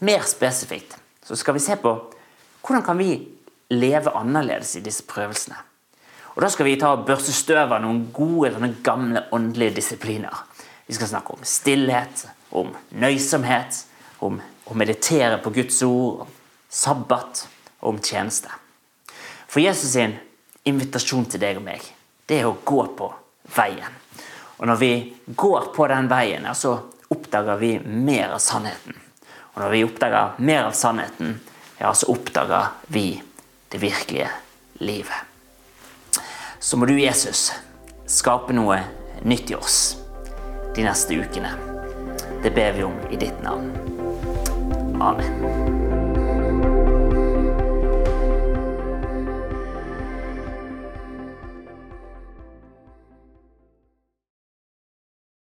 mer 0.00 0.24
spesifikt 0.28 0.96
så 1.26 1.36
skal 1.36 1.56
vi 1.56 1.64
se 1.64 1.76
på 1.80 1.92
hvordan 2.64 2.84
kan 2.84 2.98
vi 2.98 3.12
leve 3.70 4.12
annerledes 4.16 4.76
i 4.76 4.84
disse 4.84 5.04
prøvelsene. 5.08 5.58
Og 6.34 6.42
Da 6.42 6.48
skal 6.48 6.66
vi 6.66 6.76
ta 6.80 6.94
og 6.94 7.06
børste 7.06 7.32
støv 7.34 7.72
av 7.74 7.82
noen 7.82 8.06
gode, 8.14 8.74
gamle 8.82 9.24
åndelige 9.32 9.74
disipliner. 9.76 10.44
Vi 10.86 10.94
skal 10.94 11.08
snakke 11.08 11.34
om 11.34 11.44
stillhet, 11.44 12.26
om 12.50 12.72
nøysomhet, 12.90 13.84
om 14.20 14.40
å 14.66 14.74
meditere 14.74 15.38
på 15.42 15.52
Guds 15.54 15.82
ord, 15.82 16.24
om 16.24 16.34
sabbat 16.70 17.46
og 17.80 17.88
om 17.94 18.02
tjeneste. 18.02 18.48
For 19.50 19.60
Jesus 19.60 19.92
sin 19.92 20.16
invitasjon 20.64 21.26
til 21.26 21.42
deg 21.42 21.58
og 21.58 21.66
meg, 21.66 21.84
det 22.26 22.40
er 22.40 22.48
å 22.48 22.56
gå 22.64 22.84
på 22.96 23.10
veien. 23.56 23.99
Og 24.60 24.66
når 24.66 24.76
vi 24.76 25.14
går 25.26 25.70
på 25.74 25.86
den 25.88 26.08
veien, 26.08 26.44
så 26.54 26.74
oppdager 27.08 27.56
vi 27.56 27.78
mer 27.80 28.34
av 28.36 28.42
sannheten. 28.44 28.98
Og 29.54 29.62
når 29.62 29.70
vi 29.72 29.84
oppdager 29.84 30.36
mer 30.36 30.66
av 30.68 30.76
sannheten, 30.76 31.38
ja, 31.78 31.94
så 31.94 32.12
oppdager 32.12 32.66
vi 32.86 33.22
det 33.72 33.80
virkelige 33.80 34.28
livet. 34.84 35.16
Så 36.58 36.76
må 36.76 36.86
du, 36.86 36.98
Jesus, 37.00 37.54
skape 38.04 38.52
noe 38.52 38.82
nytt 39.24 39.50
i 39.50 39.56
oss 39.56 39.80
de 40.76 40.84
neste 40.84 41.16
ukene. 41.16 41.56
Det 42.42 42.52
ber 42.52 42.76
vi 42.76 42.84
om 42.84 43.00
i 43.08 43.16
ditt 43.16 43.40
navn. 43.42 43.72
Amen. 45.00 45.89